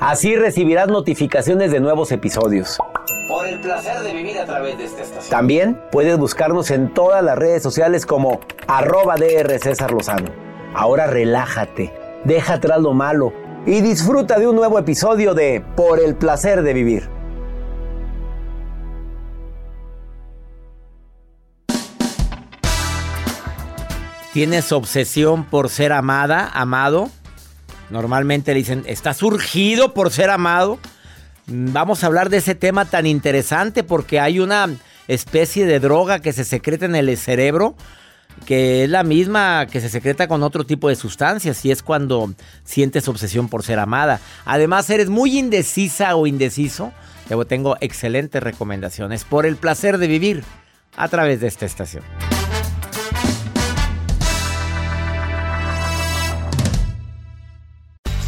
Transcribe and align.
Así 0.00 0.34
recibirás 0.34 0.88
notificaciones 0.88 1.70
de 1.70 1.78
nuevos 1.78 2.10
episodios. 2.10 2.78
Por 3.28 3.46
el 3.46 3.60
placer 3.60 4.00
de 4.00 4.14
vivir 4.14 4.38
a 4.38 4.46
través 4.46 4.78
de 4.78 4.84
esta 4.84 5.02
estación. 5.02 5.30
También 5.30 5.78
puedes 5.92 6.16
buscarnos 6.16 6.70
en 6.70 6.94
todas 6.94 7.22
las 7.22 7.36
redes 7.36 7.62
sociales 7.62 8.06
como 8.06 8.40
arroba 8.66 9.16
DR 9.16 9.58
César 9.58 9.90
Lozano. 9.90 10.30
Ahora 10.74 11.06
relájate, 11.06 11.92
deja 12.24 12.54
atrás 12.54 12.80
lo 12.80 12.94
malo 12.94 13.34
y 13.66 13.82
disfruta 13.82 14.38
de 14.38 14.48
un 14.48 14.56
nuevo 14.56 14.78
episodio 14.78 15.34
de 15.34 15.62
Por 15.76 16.00
el 16.00 16.16
placer 16.16 16.62
de 16.62 16.72
vivir. 16.72 17.10
¿Tienes 24.32 24.72
obsesión 24.72 25.44
por 25.44 25.68
ser 25.68 25.92
amada, 25.92 26.50
amado? 26.54 27.10
Normalmente 27.90 28.52
le 28.52 28.58
dicen, 28.58 28.84
¿estás 28.86 29.22
urgido 29.22 29.94
por 29.94 30.10
ser 30.10 30.30
amado? 30.30 30.78
Vamos 31.46 32.02
a 32.02 32.06
hablar 32.06 32.30
de 32.30 32.38
ese 32.38 32.54
tema 32.54 32.84
tan 32.84 33.06
interesante 33.06 33.82
porque 33.82 34.20
hay 34.20 34.38
una 34.38 34.68
especie 35.08 35.66
de 35.66 35.80
droga 35.80 36.20
que 36.20 36.32
se 36.32 36.44
secreta 36.44 36.86
en 36.86 36.94
el 36.94 37.16
cerebro 37.16 37.74
que 38.46 38.84
es 38.84 38.90
la 38.90 39.02
misma 39.02 39.66
que 39.66 39.80
se 39.80 39.88
secreta 39.88 40.28
con 40.28 40.42
otro 40.42 40.64
tipo 40.64 40.88
de 40.88 40.96
sustancias 40.96 41.64
y 41.64 41.70
es 41.70 41.82
cuando 41.82 42.32
sientes 42.64 43.06
obsesión 43.08 43.48
por 43.48 43.62
ser 43.62 43.78
amada. 43.78 44.20
Además, 44.44 44.88
eres 44.90 45.08
muy 45.08 45.38
indecisa 45.38 46.14
o 46.16 46.26
indeciso. 46.26 46.92
Yo 47.28 47.44
tengo 47.44 47.76
excelentes 47.80 48.42
recomendaciones 48.42 49.24
por 49.24 49.46
el 49.46 49.56
placer 49.56 49.98
de 49.98 50.08
vivir 50.08 50.44
a 50.96 51.08
través 51.08 51.40
de 51.40 51.46
esta 51.46 51.66
estación. 51.66 52.02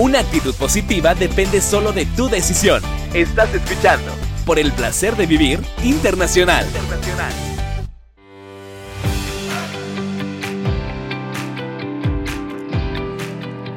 Una 0.03 0.19
actitud 0.19 0.53
positiva 0.57 1.15
depende 1.15 1.61
solo 1.61 1.93
de 1.93 2.07
tu 2.07 2.29
decisión. 2.29 2.83
Estás 3.15 3.55
escuchando 3.55 4.11
por 4.45 4.59
el 4.59 4.73
placer 4.73 5.15
de 5.15 5.27
vivir 5.27 5.61
internacional. 5.85 6.67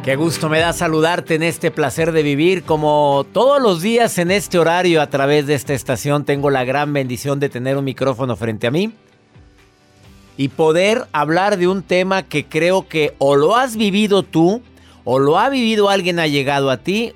Qué 0.04 0.16
gusto 0.16 0.50
me 0.50 0.58
da 0.58 0.74
saludarte 0.74 1.36
en 1.36 1.44
este 1.44 1.70
placer 1.70 2.12
de 2.12 2.24
vivir. 2.24 2.64
Como 2.64 3.28
todos 3.32 3.62
los 3.62 3.84
días 3.84 4.18
en 4.18 4.32
este 4.32 4.58
horario 4.58 5.04
a 5.04 5.12
través 5.12 5.46
de 5.46 5.54
esta 5.54 5.76
estación 5.76 6.26
tengo 6.26 6.50
la 6.50 6.64
gran 6.64 6.92
bendición 6.92 7.40
de 7.40 7.50
tener 7.50 7.78
un 7.78 7.86
micrófono 7.86 8.36
frente 8.36 8.66
a 8.66 8.72
mí 8.72 8.92
y 10.38 10.48
poder 10.48 11.06
hablar 11.12 11.58
de 11.58 11.68
un 11.68 11.84
tema 11.84 12.24
que 12.24 12.46
creo 12.46 12.88
que 12.88 13.14
o 13.20 13.36
lo 13.36 13.56
has 13.56 13.76
vivido 13.76 14.24
tú 14.24 14.64
o 15.06 15.20
lo 15.20 15.40
ha 15.40 15.50
vivido 15.50 15.90
alguien 15.90 16.20
ha 16.20 16.28
llegado 16.28 16.70
a 16.70 16.78
ti 16.78 17.14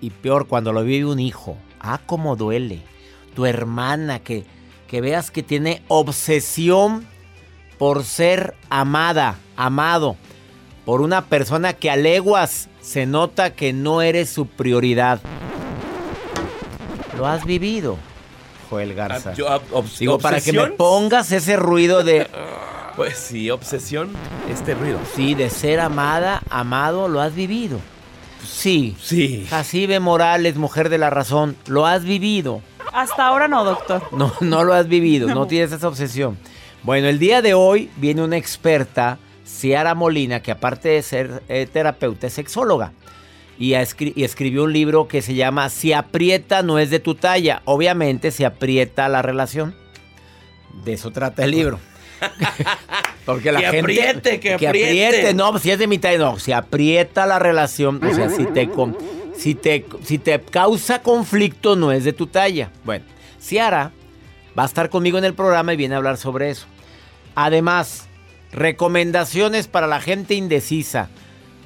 y 0.00 0.10
peor 0.10 0.46
cuando 0.46 0.72
lo 0.72 0.82
vive 0.82 1.04
un 1.04 1.20
hijo. 1.20 1.58
Ah, 1.80 2.00
cómo 2.06 2.36
duele. 2.36 2.80
Tu 3.34 3.44
hermana 3.44 4.20
que, 4.20 4.44
que 4.88 5.00
veas 5.02 5.30
que 5.30 5.42
tiene 5.42 5.82
obsesión 5.88 7.06
por 7.78 8.04
ser 8.04 8.54
amada, 8.70 9.36
amado 9.56 10.16
por 10.86 11.00
una 11.00 11.26
persona 11.26 11.72
que 11.72 11.90
a 11.90 11.96
leguas 11.96 12.68
se 12.80 13.06
nota 13.06 13.50
que 13.54 13.72
no 13.72 14.00
eres 14.02 14.30
su 14.30 14.46
prioridad. 14.46 15.20
Lo 17.18 17.26
has 17.26 17.44
vivido, 17.44 17.98
Joel 18.70 18.94
Garza. 18.94 19.30
Ah, 19.30 19.34
yo, 19.34 19.48
ah, 19.48 19.60
Digo, 19.98 20.18
para 20.18 20.40
que 20.40 20.52
me 20.52 20.68
pongas 20.68 21.32
ese 21.32 21.56
ruido 21.56 22.04
de... 22.04 22.28
Pues 22.96 23.18
sí, 23.18 23.50
obsesión, 23.50 24.10
este 24.50 24.74
ruido. 24.74 24.98
Sí, 25.14 25.34
de 25.34 25.50
ser 25.50 25.80
amada, 25.80 26.42
amado, 26.48 27.08
lo 27.08 27.20
has 27.20 27.34
vivido. 27.34 27.78
Sí. 28.42 28.96
Sí. 29.02 29.46
Jacibe 29.50 30.00
Morales, 30.00 30.56
mujer 30.56 30.88
de 30.88 30.96
la 30.98 31.10
razón, 31.10 31.56
lo 31.66 31.84
has 31.86 32.04
vivido. 32.04 32.62
Hasta 32.94 33.26
ahora 33.26 33.48
no, 33.48 33.64
doctor. 33.64 34.02
No, 34.12 34.32
no 34.40 34.64
lo 34.64 34.72
has 34.72 34.88
vivido, 34.88 35.28
no, 35.28 35.34
No. 35.34 35.46
tienes 35.46 35.72
esa 35.72 35.88
obsesión. 35.88 36.38
Bueno, 36.82 37.08
el 37.08 37.18
día 37.18 37.42
de 37.42 37.52
hoy 37.52 37.90
viene 37.96 38.22
una 38.22 38.38
experta, 38.38 39.18
Ciara 39.44 39.94
Molina, 39.94 40.40
que 40.40 40.52
aparte 40.52 40.88
de 40.90 41.02
ser 41.02 41.42
eh, 41.48 41.68
terapeuta, 41.70 42.28
es 42.28 42.32
sexóloga. 42.32 42.92
Y, 43.58 43.70
escri- 43.72 44.12
y 44.16 44.24
escribió 44.24 44.64
un 44.64 44.72
libro 44.72 45.08
que 45.08 45.20
se 45.22 45.34
llama 45.34 45.68
Si 45.68 45.92
aprieta 45.92 46.62
no 46.62 46.78
es 46.78 46.90
de 46.90 47.00
tu 47.00 47.14
talla. 47.14 47.62
Obviamente 47.64 48.30
se 48.30 48.44
aprieta 48.46 49.08
la 49.08 49.22
relación. 49.22 49.74
De 50.84 50.92
eso 50.94 51.10
trata 51.10 51.44
el 51.44 51.50
libro. 51.52 51.78
Porque 53.24 53.52
la 53.52 53.60
Que 53.60 53.66
gente. 53.66 53.80
apriete, 53.80 54.40
que 54.40 54.54
apriete. 54.54 55.34
No, 55.34 55.58
si 55.58 55.70
es 55.70 55.78
de 55.78 55.86
mi 55.86 55.98
talla, 55.98 56.18
no. 56.18 56.38
Si 56.38 56.52
aprieta 56.52 57.26
la 57.26 57.38
relación, 57.38 58.02
o 58.04 58.14
sea, 58.14 58.28
si 58.30 58.46
te, 58.46 58.68
si 59.36 59.54
te, 59.54 59.84
si 60.04 60.18
te 60.18 60.40
causa 60.40 61.02
conflicto, 61.02 61.76
no 61.76 61.92
es 61.92 62.04
de 62.04 62.12
tu 62.12 62.26
talla. 62.26 62.70
Bueno, 62.84 63.04
Ciara 63.40 63.92
va 64.58 64.62
a 64.62 64.66
estar 64.66 64.88
conmigo 64.90 65.18
en 65.18 65.24
el 65.24 65.34
programa 65.34 65.72
y 65.72 65.76
viene 65.76 65.94
a 65.94 65.98
hablar 65.98 66.16
sobre 66.16 66.50
eso. 66.50 66.66
Además, 67.34 68.06
recomendaciones 68.52 69.66
para 69.68 69.86
la 69.86 70.00
gente 70.00 70.34
indecisa. 70.34 71.08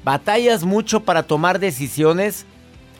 ¿Batallas 0.03 0.65
mucho 0.65 1.01
para 1.01 1.25
tomar 1.25 1.59
decisiones? 1.61 2.47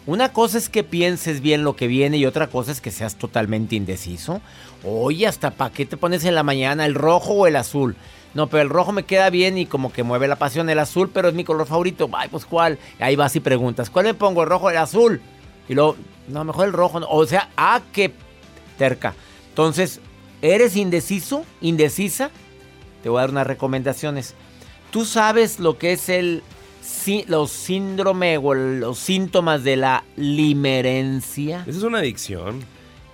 Una 0.07 0.33
cosa 0.33 0.59
es 0.59 0.69
que 0.69 0.83
pienses 0.83 1.41
bien 1.41 1.63
lo 1.63 1.77
que 1.77 1.87
viene 1.87 2.17
y 2.17 2.27
otra 2.27 2.49
cosa 2.49 2.73
es 2.73 2.81
que 2.81 2.91
seas 2.91 3.17
totalmente 3.17 3.77
indeciso. 3.77 4.41
Oye, 4.85 5.27
hasta 5.27 5.51
para 5.51 5.73
qué 5.73 5.87
te 5.87 5.97
pones 5.97 6.25
en 6.25 6.35
la 6.35 6.43
mañana, 6.43 6.87
el 6.87 6.95
rojo 6.95 7.35
o 7.35 7.47
el 7.47 7.57
azul. 7.57 7.97
No, 8.33 8.47
pero 8.47 8.63
el 8.63 8.71
rojo 8.71 8.93
me 8.93 9.03
queda 9.03 9.29
bien 9.29 9.59
y 9.59 9.67
como 9.67 9.93
que 9.93 10.03
mueve 10.03 10.29
la 10.29 10.37
pasión 10.37 10.71
el 10.71 10.79
azul, 10.79 11.11
pero 11.13 11.29
es 11.29 11.35
mi 11.35 11.45
color 11.45 11.67
favorito. 11.67 12.09
Ay, 12.13 12.29
pues 12.29 12.45
cuál. 12.45 12.79
Ahí 12.99 13.17
vas 13.17 13.35
y 13.37 13.41
preguntas, 13.41 13.91
¿cuál 13.91 14.07
me 14.07 14.15
pongo? 14.15 14.43
¿El 14.43 14.49
rojo 14.49 14.67
o 14.67 14.71
el 14.71 14.77
azul? 14.77 15.21
Y 15.69 15.75
luego, 15.75 15.97
no, 16.29 16.45
mejor 16.45 16.67
el 16.67 16.73
rojo. 16.73 17.01
no. 17.01 17.07
O 17.09 17.27
sea, 17.27 17.51
ah, 17.57 17.81
qué 17.93 18.13
terca. 18.79 19.15
Entonces, 19.49 20.01
¿eres 20.43 20.77
indeciso? 20.77 21.45
¿Indecisa? 21.61 22.31
te 23.03 23.09
voy 23.09 23.19
a 23.19 23.23
dar 23.23 23.31
unas 23.31 23.47
recomendaciones. 23.47 24.35
¿Tú 24.91 25.05
sabes 25.05 25.61
lo 25.61 25.79
que 25.79 25.93
es 25.93 26.09
el 26.09 26.43
los 27.27 27.51
síndrome 27.51 28.39
o 28.39 28.55
los 28.55 28.99
síntomas 28.99 29.65
de 29.65 29.77
la 29.77 30.05
limerencia? 30.17 31.65
Esa 31.67 31.79
es 31.79 31.83
una 31.83 31.99
adicción. 31.99 32.61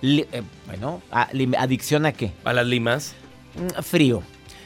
Eh, 0.01 0.43
bueno, 0.67 1.01
¿adicción 1.57 2.05
a 2.05 2.11
qué? 2.11 2.31
¿A 2.43 2.53
las 2.53 2.67
limas? 2.67 3.15
Mm, 3.55 3.81
frío. 3.81 4.23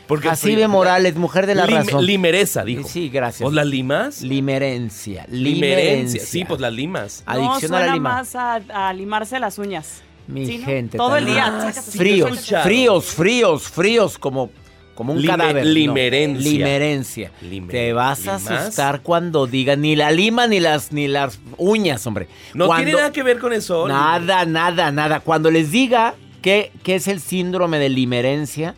Porque 0.07 0.27
Así 0.27 0.57
ve 0.57 0.67
Morales, 0.67 1.15
mujer 1.15 1.47
de 1.47 1.55
la 1.55 1.65
razón. 1.65 2.05
Limereza, 2.05 2.65
dijo. 2.65 2.85
Sí, 2.85 3.07
gracias. 3.07 3.43
¿Pues 3.43 3.53
las 3.53 3.65
limas? 3.65 4.21
Limerencia. 4.21 5.25
Limerencia. 5.29 6.25
Sí, 6.25 6.43
pues 6.43 6.59
las 6.59 6.73
limas. 6.73 7.23
Adicción 7.25 7.73
a 7.75 7.79
la 7.79 7.93
lima. 7.93 8.09
más 8.15 8.35
a, 8.35 8.91
limarse 8.93 9.39
las 9.39 9.57
uñas. 9.57 10.01
Mi 10.27 10.45
gente. 10.57 10.97
Todo 10.97 11.15
el 11.15 11.27
día. 11.27 11.71
fríos, 11.73 12.51
fríos, 12.61 13.05
fríos, 13.05 13.63
fríos, 13.69 14.17
como 14.17 14.49
como 14.95 15.13
un 15.13 15.23
cadáver. 15.25 15.65
Limerencia. 15.65 16.51
limerencia. 16.51 17.31
Te 17.69 17.93
vas 17.93 18.27
a 18.27 18.35
asustar 18.35 19.01
cuando 19.01 19.47
digan 19.47 19.81
ni 19.81 19.95
la 19.95 20.11
lima 20.11 20.47
ni 20.47 20.59
las 20.59 20.91
ni 20.91 21.07
las 21.07 21.39
uñas, 21.57 22.05
hombre. 22.07 22.27
No 22.53 22.75
tiene 22.75 22.93
nada 22.93 23.11
que 23.11 23.23
ver 23.23 23.39
con 23.39 23.53
eso. 23.53 23.87
Nada, 23.87 24.45
nada, 24.45 24.91
nada. 24.91 25.19
Cuando 25.19 25.51
les 25.51 25.71
diga 25.71 26.15
qué 26.41 26.71
es 26.85 27.07
el 27.07 27.19
síndrome 27.19 27.79
de 27.79 27.89
limerencia, 27.89 28.75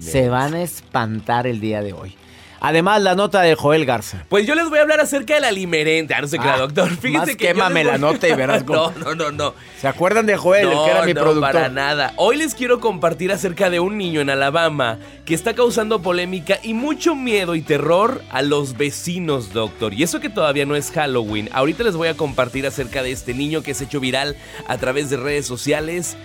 se 0.00 0.28
van 0.28 0.54
a 0.54 0.62
espantar 0.62 1.46
el 1.46 1.60
día 1.60 1.82
de 1.82 1.92
hoy. 1.92 2.14
Además, 2.60 3.02
la 3.02 3.14
nota 3.14 3.42
de 3.42 3.54
Joel 3.54 3.84
Garza. 3.84 4.24
Pues 4.28 4.46
yo 4.46 4.54
les 4.54 4.68
voy 4.68 4.78
a 4.78 4.82
hablar 4.82 5.00
acerca 5.00 5.34
de 5.34 5.40
la 5.40 5.50
limerente. 5.50 6.14
Ah, 6.14 6.20
no 6.20 6.28
sé 6.28 6.38
qué, 6.38 6.48
ah, 6.48 6.58
doctor. 6.58 6.88
Fíjense 6.96 7.18
más 7.18 7.28
que 7.28 7.36
quémame 7.36 7.84
la 7.84 7.98
nota 7.98 8.28
y 8.28 8.34
verás 8.34 8.62
cómo. 8.66 8.92
no, 8.98 9.14
no, 9.14 9.14
no, 9.14 9.32
no. 9.32 9.54
¿Se 9.80 9.88
acuerdan 9.88 10.26
de 10.26 10.36
Joel, 10.36 10.68
el 10.68 10.78
que 10.84 10.90
era 10.90 11.02
mi 11.04 11.14
no, 11.14 11.20
productor? 11.22 11.52
para 11.52 11.68
nada. 11.68 12.12
Hoy 12.16 12.36
les 12.36 12.54
quiero 12.54 12.80
compartir 12.80 13.32
acerca 13.32 13.70
de 13.70 13.80
un 13.80 13.98
niño 13.98 14.20
en 14.20 14.30
Alabama 14.30 14.98
que 15.24 15.34
está 15.34 15.54
causando 15.54 16.00
polémica 16.02 16.58
y 16.62 16.74
mucho 16.74 17.14
miedo 17.14 17.54
y 17.54 17.62
terror 17.62 18.22
a 18.30 18.42
los 18.42 18.76
vecinos, 18.76 19.52
doctor. 19.52 19.92
Y 19.92 20.02
eso 20.02 20.20
que 20.20 20.30
todavía 20.30 20.66
no 20.66 20.76
es 20.76 20.90
Halloween. 20.90 21.50
Ahorita 21.52 21.84
les 21.84 21.96
voy 21.96 22.08
a 22.08 22.16
compartir 22.16 22.66
acerca 22.66 23.02
de 23.02 23.12
este 23.12 23.34
niño 23.34 23.62
que 23.62 23.74
se 23.74 23.84
ha 23.84 23.86
hecho 23.86 24.00
viral 24.00 24.36
a 24.66 24.78
través 24.78 25.10
de 25.10 25.16
redes 25.16 25.46
sociales, 25.46 26.16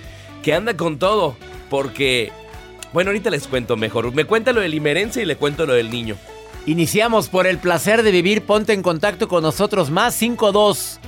que 0.43 0.53
anda 0.53 0.75
con 0.75 0.97
todo, 0.97 1.35
porque 1.69 2.31
bueno, 2.93 3.09
ahorita 3.09 3.29
les 3.29 3.47
cuento 3.47 3.77
mejor. 3.77 4.13
Me 4.13 4.25
cuenta 4.25 4.51
lo 4.53 4.61
del 4.61 4.71
limerense 4.71 5.21
y 5.21 5.25
le 5.25 5.37
cuento 5.37 5.65
lo 5.65 5.73
del 5.73 5.89
niño. 5.89 6.15
Iniciamos 6.65 7.29
por 7.29 7.47
el 7.47 7.57
placer 7.57 8.03
de 8.03 8.11
vivir. 8.11 8.43
Ponte 8.43 8.73
en 8.73 8.83
contacto 8.83 9.27
con 9.27 9.43
nosotros. 9.43 9.89
Más 9.89 10.13
52 10.15 10.99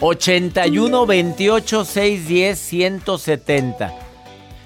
81 0.00 1.06
28 1.06 1.84
610 1.84 2.58
170. 2.58 3.94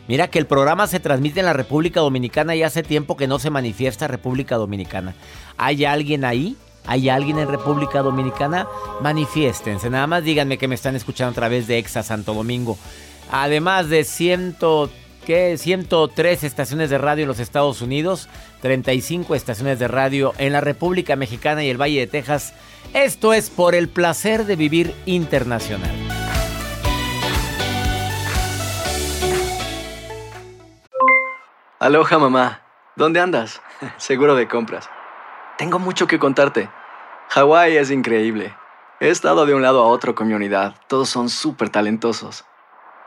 Mira 0.09 0.29
que 0.29 0.39
el 0.39 0.47
programa 0.47 0.87
se 0.87 0.99
transmite 0.99 1.41
en 1.41 1.47
la 1.47 1.53
República 1.53 2.01
Dominicana 2.01 2.57
y 2.57 2.63
hace 2.63 2.83
tiempo 2.83 3.17
que 3.17 3.29
no 3.29 3.39
se 3.39 3.51
manifiesta 3.51 4.09
República 4.09 4.57
Dominicana. 4.57 5.15
¿Hay 5.57 5.85
alguien 5.85 6.25
ahí? 6.25 6.57
¿Hay 6.87 7.09
alguien 7.09 7.39
en 7.39 7.49
República 7.49 8.03
Dominicana? 8.03 8.67
Manifiéstense. 9.01 9.89
Nada 9.91 10.07
más 10.09 10.25
díganme 10.25 10.59
que 10.59 10.67
me 10.67 10.75
están 10.75 10.97
escuchando 10.97 11.31
a 11.31 11.35
través 11.35 11.69
de 11.69 11.79
Exa 11.79 12.03
Santo 12.03 12.35
Domingo. 12.35 12.77
Además 13.31 13.89
de 13.89 14.05
130 14.05 15.02
que 15.23 15.57
103 15.57 16.45
estaciones 16.45 16.91
de 16.91 16.99
radio 16.99 17.23
en 17.23 17.29
los 17.29 17.39
Estados 17.39 17.81
Unidos, 17.81 18.29
35 18.61 19.35
estaciones 19.35 19.79
de 19.79 19.89
radio 19.89 20.35
en 20.39 20.53
la 20.53 20.61
República 20.61 21.17
Mexicana 21.17 21.65
y 21.65 21.71
el 21.71 21.81
Valle 21.81 22.01
de 22.01 22.07
Texas. 22.07 22.55
Esto 22.93 23.33
es 23.33 23.51
por 23.51 23.75
el 23.75 23.89
placer 23.89 24.45
de 24.45 24.57
vivir 24.57 24.95
internacional. 25.07 25.91
Aloha 31.79 32.19
mamá, 32.19 32.63
¿dónde 32.95 33.19
andas? 33.19 33.61
Seguro 33.97 34.37
de 34.37 34.47
compras. 34.47 34.89
Tengo 35.59 35.79
mucho 35.79 36.07
que 36.07 36.19
contarte. 36.19 36.71
Hawái 37.31 37.77
es 37.77 37.91
increíble. 37.91 38.55
He 39.01 39.09
estado 39.09 39.47
de 39.47 39.55
un 39.55 39.63
lado 39.63 39.83
a 39.83 39.87
otro 39.87 40.15
con 40.15 40.29
mi 40.29 40.35
unidad. 40.35 40.77
Todos 40.87 41.09
son 41.09 41.29
súper 41.29 41.71
talentosos. 41.71 42.45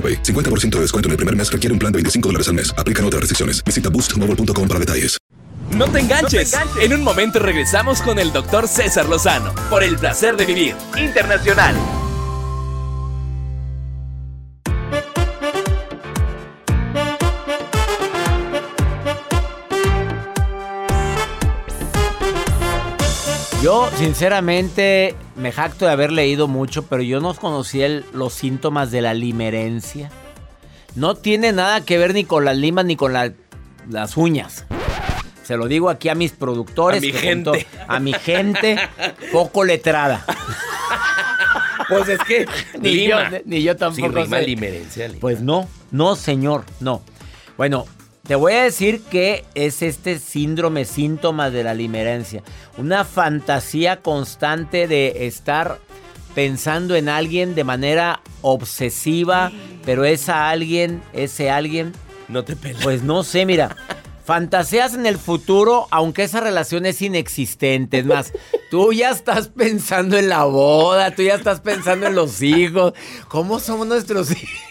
50% 0.00 0.70
de 0.76 0.80
descuento 0.80 1.08
en 1.08 1.12
el 1.12 1.16
primer 1.18 1.36
mes 1.36 1.52
requiere 1.52 1.72
un 1.72 1.78
plan 1.78 1.92
de 1.92 1.98
25 1.98 2.28
dólares 2.30 2.48
al 2.48 2.54
mes. 2.54 2.72
Aplican 2.78 3.04
otras 3.04 3.20
restricciones. 3.20 3.62
Visita 3.64 3.90
boostmobile.com 3.90 4.68
para 4.68 4.80
detalles. 4.80 5.18
No 5.76 5.86
te, 5.86 6.00
enganches. 6.00 6.54
En 6.80 6.92
un 6.92 7.02
momento 7.02 7.38
regresamos 7.38 8.02
con 8.02 8.18
el 8.18 8.32
doctor 8.32 8.66
César 8.66 9.08
Lozano 9.08 9.54
por 9.70 9.84
el 9.84 9.96
placer 9.96 10.36
de 10.36 10.44
vivir 10.44 10.74
internacional. 10.96 11.76
Yo, 23.62 23.90
sinceramente, 23.96 25.14
me 25.36 25.52
jacto 25.52 25.84
de 25.84 25.92
haber 25.92 26.12
leído 26.12 26.48
mucho, 26.48 26.86
pero 26.86 27.02
yo 27.02 27.20
no 27.20 27.34
conocía 27.34 28.02
los 28.14 28.32
síntomas 28.32 28.90
de 28.90 29.02
la 29.02 29.12
limerencia. 29.12 30.10
No 30.94 31.14
tiene 31.14 31.52
nada 31.52 31.84
que 31.84 31.98
ver 31.98 32.14
ni 32.14 32.24
con 32.24 32.46
las 32.46 32.56
limas 32.56 32.86
ni 32.86 32.96
con 32.96 33.12
las 33.12 34.16
uñas. 34.16 34.64
Se 35.44 35.58
lo 35.58 35.68
digo 35.68 35.90
aquí 35.90 36.08
a 36.08 36.14
mis 36.14 36.32
productores. 36.32 37.02
A 37.02 37.06
mi 37.06 37.12
gente. 37.12 37.66
a 37.86 38.00
mi 38.00 38.14
gente 38.14 38.78
poco 39.30 39.62
letrada. 39.64 40.24
Pues 41.90 42.08
es 42.08 42.20
que 42.20 42.46
ni, 42.80 43.06
yo, 43.08 43.18
ni 43.44 43.62
yo 43.62 43.76
tampoco. 43.76 44.24
limerencia. 44.46 45.10
Pues 45.20 45.42
no, 45.42 45.68
no, 45.90 46.16
señor, 46.16 46.64
no. 46.78 47.02
Bueno, 47.58 47.84
te 48.30 48.36
voy 48.36 48.52
a 48.52 48.62
decir 48.62 49.02
que 49.10 49.44
es 49.56 49.82
este 49.82 50.20
síndrome, 50.20 50.84
síntoma 50.84 51.50
de 51.50 51.64
la 51.64 51.74
limerencia. 51.74 52.44
Una 52.78 53.04
fantasía 53.04 54.02
constante 54.02 54.86
de 54.86 55.26
estar 55.26 55.80
pensando 56.32 56.94
en 56.94 57.08
alguien 57.08 57.56
de 57.56 57.64
manera 57.64 58.20
obsesiva, 58.42 59.50
pero 59.84 60.04
esa 60.04 60.48
alguien, 60.48 61.02
ese 61.12 61.50
alguien... 61.50 61.90
No 62.28 62.44
te 62.44 62.54
pela. 62.54 62.78
Pues 62.84 63.02
no 63.02 63.24
sé, 63.24 63.46
mira. 63.46 63.74
Fantaseas 64.24 64.94
en 64.94 65.06
el 65.06 65.18
futuro, 65.18 65.88
aunque 65.90 66.22
esa 66.22 66.38
relación 66.38 66.86
es 66.86 67.02
inexistente. 67.02 67.98
Es 67.98 68.06
más, 68.06 68.32
tú 68.70 68.92
ya 68.92 69.10
estás 69.10 69.48
pensando 69.48 70.16
en 70.16 70.28
la 70.28 70.44
boda, 70.44 71.16
tú 71.16 71.22
ya 71.22 71.34
estás 71.34 71.58
pensando 71.62 72.06
en 72.06 72.14
los 72.14 72.40
hijos. 72.42 72.92
¿Cómo 73.26 73.58
somos 73.58 73.88
nuestros 73.88 74.30
hijos? 74.30 74.70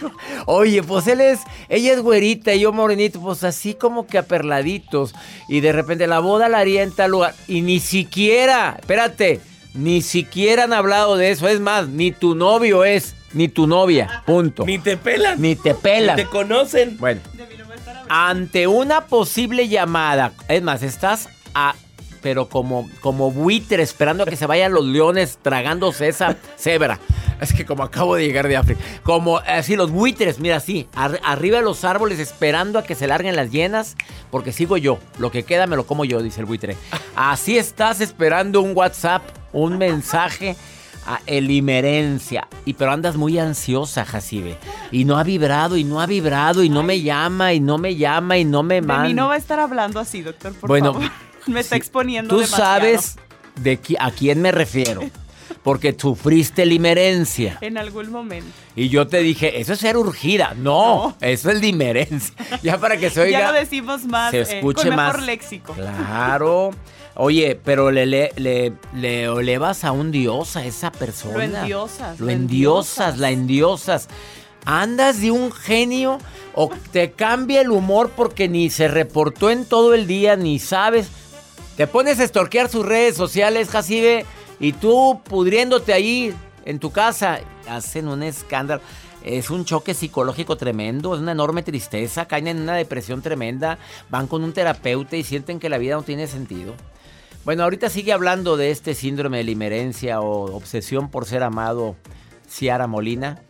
Oye, 0.46 0.82
pues 0.82 1.06
él 1.06 1.20
es, 1.20 1.40
ella 1.68 1.92
es 1.92 2.00
güerita 2.00 2.54
y 2.54 2.60
yo 2.60 2.72
morenito, 2.72 3.20
pues 3.20 3.44
así 3.44 3.74
como 3.74 4.06
que 4.06 4.18
aperladitos. 4.18 5.14
Y 5.48 5.60
de 5.60 5.72
repente 5.72 6.06
la 6.06 6.20
boda 6.20 6.48
la 6.48 6.58
haría 6.58 6.82
en 6.82 6.92
tal 6.92 7.12
lugar. 7.12 7.34
Y 7.46 7.62
ni 7.62 7.80
siquiera, 7.80 8.76
espérate, 8.78 9.40
ni 9.74 10.02
siquiera 10.02 10.64
han 10.64 10.72
hablado 10.72 11.16
de 11.16 11.30
eso. 11.30 11.48
Es 11.48 11.60
más, 11.60 11.88
ni 11.88 12.12
tu 12.12 12.34
novio 12.34 12.84
es, 12.84 13.14
ni 13.32 13.48
tu 13.48 13.66
novia, 13.66 14.22
punto. 14.26 14.64
Ni 14.64 14.78
te 14.78 14.96
pelan. 14.96 15.40
Ni 15.40 15.56
te 15.56 15.74
pelan. 15.74 16.16
Ni 16.16 16.22
te 16.24 16.28
conocen. 16.28 16.96
Bueno. 16.98 17.20
ante 18.08 18.66
una 18.66 19.06
posible 19.06 19.68
llamada, 19.68 20.32
es 20.48 20.62
más, 20.62 20.82
estás 20.82 21.28
a 21.54 21.74
pero 22.20 22.48
como, 22.48 22.88
como 23.00 23.30
buitre 23.30 23.82
esperando 23.82 24.24
a 24.24 24.26
que 24.26 24.36
se 24.36 24.46
vayan 24.46 24.72
los 24.72 24.84
leones 24.84 25.38
tragándose 25.40 26.08
esa 26.08 26.36
cebra. 26.56 26.98
Es 27.40 27.52
que 27.52 27.64
como 27.64 27.82
acabo 27.82 28.16
de 28.16 28.26
llegar 28.26 28.48
de 28.48 28.56
África. 28.56 28.80
Como 29.02 29.38
así 29.38 29.76
los 29.76 29.90
buitres, 29.90 30.38
mira 30.40 30.56
así, 30.56 30.88
arriba 30.94 31.58
de 31.58 31.64
los 31.64 31.84
árboles 31.84 32.18
esperando 32.18 32.78
a 32.78 32.84
que 32.84 32.94
se 32.94 33.06
larguen 33.06 33.36
las 33.36 33.50
llenas, 33.50 33.96
porque 34.30 34.52
sigo 34.52 34.76
yo. 34.76 34.98
Lo 35.18 35.30
que 35.30 35.44
queda 35.44 35.66
me 35.66 35.76
lo 35.76 35.86
como 35.86 36.04
yo, 36.04 36.22
dice 36.22 36.40
el 36.40 36.46
buitre. 36.46 36.76
Así 37.16 37.58
estás 37.58 38.00
esperando 38.00 38.60
un 38.60 38.76
WhatsApp, 38.76 39.22
un 39.52 39.78
mensaje 39.78 40.56
a 41.06 41.20
elimerencia. 41.26 42.46
Y 42.64 42.74
pero 42.74 42.92
andas 42.92 43.16
muy 43.16 43.38
ansiosa, 43.38 44.04
Jacibe. 44.04 44.56
Y 44.92 45.04
no 45.04 45.18
ha 45.18 45.24
vibrado, 45.24 45.76
y 45.76 45.84
no 45.84 46.00
ha 46.00 46.06
vibrado, 46.06 46.62
y 46.62 46.68
no 46.68 46.82
me 46.82 47.00
llama, 47.00 47.52
y 47.54 47.60
no 47.60 47.78
me 47.78 47.96
llama, 47.96 48.38
y 48.38 48.44
no 48.44 48.62
me 48.62 48.80
manda. 48.80 49.02
De 49.02 49.08
mí 49.08 49.14
no 49.14 49.28
va 49.28 49.34
a 49.34 49.38
estar 49.38 49.58
hablando 49.58 50.00
así, 50.00 50.22
doctor, 50.22 50.52
por 50.54 50.68
bueno, 50.68 50.98
Me 51.48 51.60
está 51.60 51.76
exponiendo 51.76 52.36
Tú 52.36 52.44
sabes 52.46 53.16
de 53.56 53.80
a 53.98 54.10
quién 54.10 54.42
me 54.42 54.52
refiero. 54.52 55.02
Porque 55.62 55.94
sufriste 55.98 56.66
limerencia. 56.66 57.58
En 57.60 57.78
algún 57.78 58.10
momento. 58.10 58.48
Y 58.76 58.88
yo 58.88 59.06
te 59.06 59.18
dije, 59.18 59.60
eso 59.60 59.72
es 59.72 59.80
ser 59.80 59.96
urgida. 59.96 60.54
No, 60.56 61.16
eso 61.20 61.50
es 61.50 61.60
limerencia. 61.60 62.34
Ya 62.62 62.78
para 62.78 62.96
que 62.96 63.10
se 63.10 63.20
oiga. 63.20 63.40
Ya 63.40 63.52
lo 63.52 63.58
decimos 63.58 64.04
más. 64.04 64.30
Se 64.30 64.38
eh, 64.38 64.42
escuche 64.42 64.88
con 64.88 64.96
mejor 64.96 65.22
léxico. 65.22 65.72
Claro. 65.74 66.70
Oye, 67.14 67.58
pero 67.62 67.90
le, 67.90 68.06
le, 68.06 68.30
le, 68.36 69.24
elevas 69.24 69.84
a 69.84 69.90
un 69.90 70.12
dios 70.12 70.56
a 70.56 70.64
esa 70.64 70.92
persona. 70.92 71.34
Lo 71.34 71.42
endiosas. 71.42 72.20
Lo 72.20 72.30
endiosas, 72.30 73.18
la 73.18 73.30
endiosas. 73.30 74.08
Andas 74.64 75.20
de 75.20 75.32
un 75.32 75.50
genio 75.50 76.18
o 76.54 76.70
te 76.92 77.10
cambia 77.10 77.60
el 77.60 77.70
humor 77.70 78.12
porque 78.14 78.48
ni 78.48 78.70
se 78.70 78.86
reportó 78.86 79.50
en 79.50 79.64
todo 79.64 79.94
el 79.94 80.06
día, 80.06 80.36
ni 80.36 80.60
sabes. 80.60 81.08
Te 81.76 81.86
pones 81.86 82.20
a 82.20 82.24
estorquear 82.24 82.68
sus 82.68 82.86
redes 82.86 83.16
sociales, 83.16 83.68
Jacibe, 83.68 84.24
y 84.60 84.72
tú 84.72 85.20
pudriéndote 85.24 85.92
ahí 85.92 86.34
en 86.64 86.78
tu 86.78 86.90
casa, 86.90 87.40
hacen 87.68 88.08
un 88.08 88.22
escándalo. 88.22 88.82
Es 89.24 89.50
un 89.50 89.64
choque 89.64 89.94
psicológico 89.94 90.56
tremendo, 90.56 91.14
es 91.14 91.20
una 91.20 91.32
enorme 91.32 91.62
tristeza, 91.62 92.26
caen 92.26 92.46
en 92.46 92.60
una 92.60 92.74
depresión 92.74 93.20
tremenda, 93.20 93.78
van 94.10 94.26
con 94.26 94.44
un 94.44 94.52
terapeuta 94.52 95.16
y 95.16 95.24
sienten 95.24 95.58
que 95.58 95.68
la 95.68 95.78
vida 95.78 95.96
no 95.96 96.02
tiene 96.02 96.26
sentido. 96.28 96.74
Bueno, 97.44 97.64
ahorita 97.64 97.90
sigue 97.90 98.12
hablando 98.12 98.56
de 98.56 98.70
este 98.70 98.94
síndrome 98.94 99.38
de 99.38 99.44
limerencia 99.44 100.20
o 100.20 100.54
obsesión 100.54 101.10
por 101.10 101.26
ser 101.26 101.42
amado, 101.42 101.96
Ciara 102.48 102.86
Molina 102.86 103.42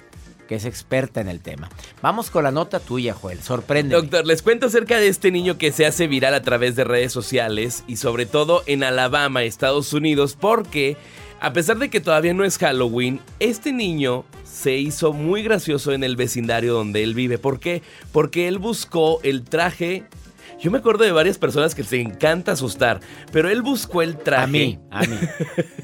que 0.48 0.56
es 0.56 0.64
experta 0.64 1.20
en 1.20 1.28
el 1.28 1.40
tema. 1.40 1.68
Vamos 2.02 2.30
con 2.30 2.42
la 2.42 2.50
nota 2.50 2.80
tuya, 2.80 3.14
Joel. 3.14 3.40
Sorprende. 3.40 3.94
Doctor, 3.94 4.26
les 4.26 4.42
cuento 4.42 4.66
acerca 4.66 4.98
de 4.98 5.06
este 5.06 5.30
niño 5.30 5.58
que 5.58 5.70
se 5.70 5.86
hace 5.86 6.08
viral 6.08 6.34
a 6.34 6.42
través 6.42 6.74
de 6.74 6.82
redes 6.82 7.12
sociales 7.12 7.84
y 7.86 7.96
sobre 7.96 8.26
todo 8.26 8.64
en 8.66 8.82
Alabama, 8.82 9.44
Estados 9.44 9.92
Unidos, 9.92 10.36
porque 10.40 10.96
a 11.40 11.52
pesar 11.52 11.78
de 11.78 11.90
que 11.90 12.00
todavía 12.00 12.34
no 12.34 12.44
es 12.44 12.58
Halloween, 12.58 13.20
este 13.38 13.72
niño 13.72 14.24
se 14.42 14.76
hizo 14.76 15.12
muy 15.12 15.44
gracioso 15.44 15.92
en 15.92 16.02
el 16.02 16.16
vecindario 16.16 16.74
donde 16.74 17.04
él 17.04 17.14
vive. 17.14 17.38
¿Por 17.38 17.60
qué? 17.60 17.82
Porque 18.10 18.48
él 18.48 18.58
buscó 18.58 19.20
el 19.22 19.44
traje 19.44 20.04
yo 20.60 20.70
me 20.70 20.78
acuerdo 20.78 21.04
de 21.04 21.12
varias 21.12 21.38
personas 21.38 21.74
que 21.74 21.84
se 21.84 22.00
encanta 22.00 22.52
asustar, 22.52 23.00
pero 23.32 23.48
él 23.48 23.62
buscó 23.62 24.02
el 24.02 24.16
traje. 24.16 24.42
A 24.42 24.46
mí, 24.46 24.78
a 24.90 25.02
mí. 25.02 25.16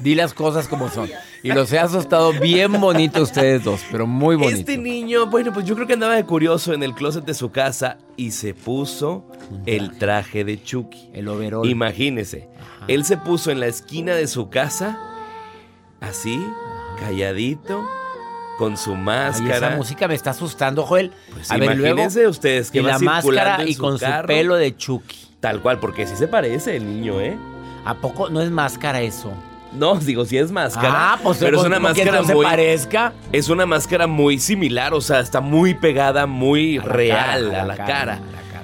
Di 0.01 0.15
las 0.15 0.33
cosas 0.33 0.67
como 0.67 0.89
son. 0.89 1.09
Y 1.43 1.51
los 1.51 1.71
he 1.71 1.79
asustado 1.79 2.33
bien 2.33 2.79
bonito 2.79 3.21
ustedes 3.21 3.63
dos, 3.63 3.81
pero 3.91 4.05
muy 4.05 4.35
bonito. 4.35 4.59
Este 4.59 4.77
niño, 4.77 5.27
bueno, 5.27 5.53
pues 5.53 5.65
yo 5.65 5.75
creo 5.75 5.87
que 5.87 5.93
andaba 5.93 6.15
de 6.15 6.25
curioso 6.25 6.73
en 6.73 6.83
el 6.83 6.93
closet 6.93 7.23
de 7.25 7.33
su 7.33 7.51
casa 7.51 7.97
y 8.17 8.31
se 8.31 8.53
puso 8.53 9.25
el 9.65 9.97
traje 9.97 10.43
de 10.43 10.61
Chucky. 10.61 11.09
El 11.13 11.27
overall. 11.27 11.67
Imagínese. 11.67 12.49
Él 12.87 13.05
se 13.05 13.17
puso 13.17 13.51
en 13.51 13.59
la 13.59 13.67
esquina 13.67 14.13
de 14.15 14.27
su 14.27 14.49
casa, 14.49 14.99
así, 16.01 16.39
calladito 16.99 17.85
con 18.57 18.77
su 18.77 18.95
máscara. 18.95 19.55
esa 19.57 19.69
música 19.71 20.07
me 20.07 20.15
está 20.15 20.31
asustando, 20.31 20.83
Joel. 20.83 21.11
Pues 21.31 21.51
a 21.51 21.57
ver, 21.57 21.77
imagínense 21.77 22.27
ustedes 22.27 22.71
que 22.71 22.79
y 22.79 22.83
la 22.83 22.99
máscara 22.99 23.63
y 23.65 23.75
con 23.75 23.99
su 23.99 24.05
pelo 24.25 24.55
de 24.55 24.75
Chucky. 24.75 25.17
Tal 25.39 25.61
cual, 25.61 25.79
porque 25.79 26.07
sí 26.07 26.15
se 26.15 26.27
parece 26.27 26.77
el 26.77 26.85
niño, 26.85 27.21
¿eh? 27.21 27.37
¿A 27.85 27.95
poco 27.95 28.29
no 28.29 28.41
es 28.41 28.49
máscara 28.49 29.01
eso? 29.01 29.31
No, 29.73 29.95
digo, 29.95 30.25
sí 30.25 30.37
es 30.37 30.51
máscara. 30.51 31.13
Ah, 31.13 31.19
pues 31.21 31.37
pero 31.37 31.59
es 31.59 31.65
una 31.65 31.79
máscara 31.79 32.11
no 32.13 32.23
se 32.23 32.35
parezca. 32.35 33.13
Es 33.31 33.49
una 33.49 33.65
máscara 33.65 34.07
muy 34.07 34.39
similar, 34.39 34.93
o 34.93 35.01
sea, 35.01 35.19
está 35.19 35.41
muy 35.41 35.73
pegada, 35.73 36.25
muy 36.25 36.79
real 36.79 37.53
a 37.53 37.65
la, 37.65 37.75
cara, 37.75 38.19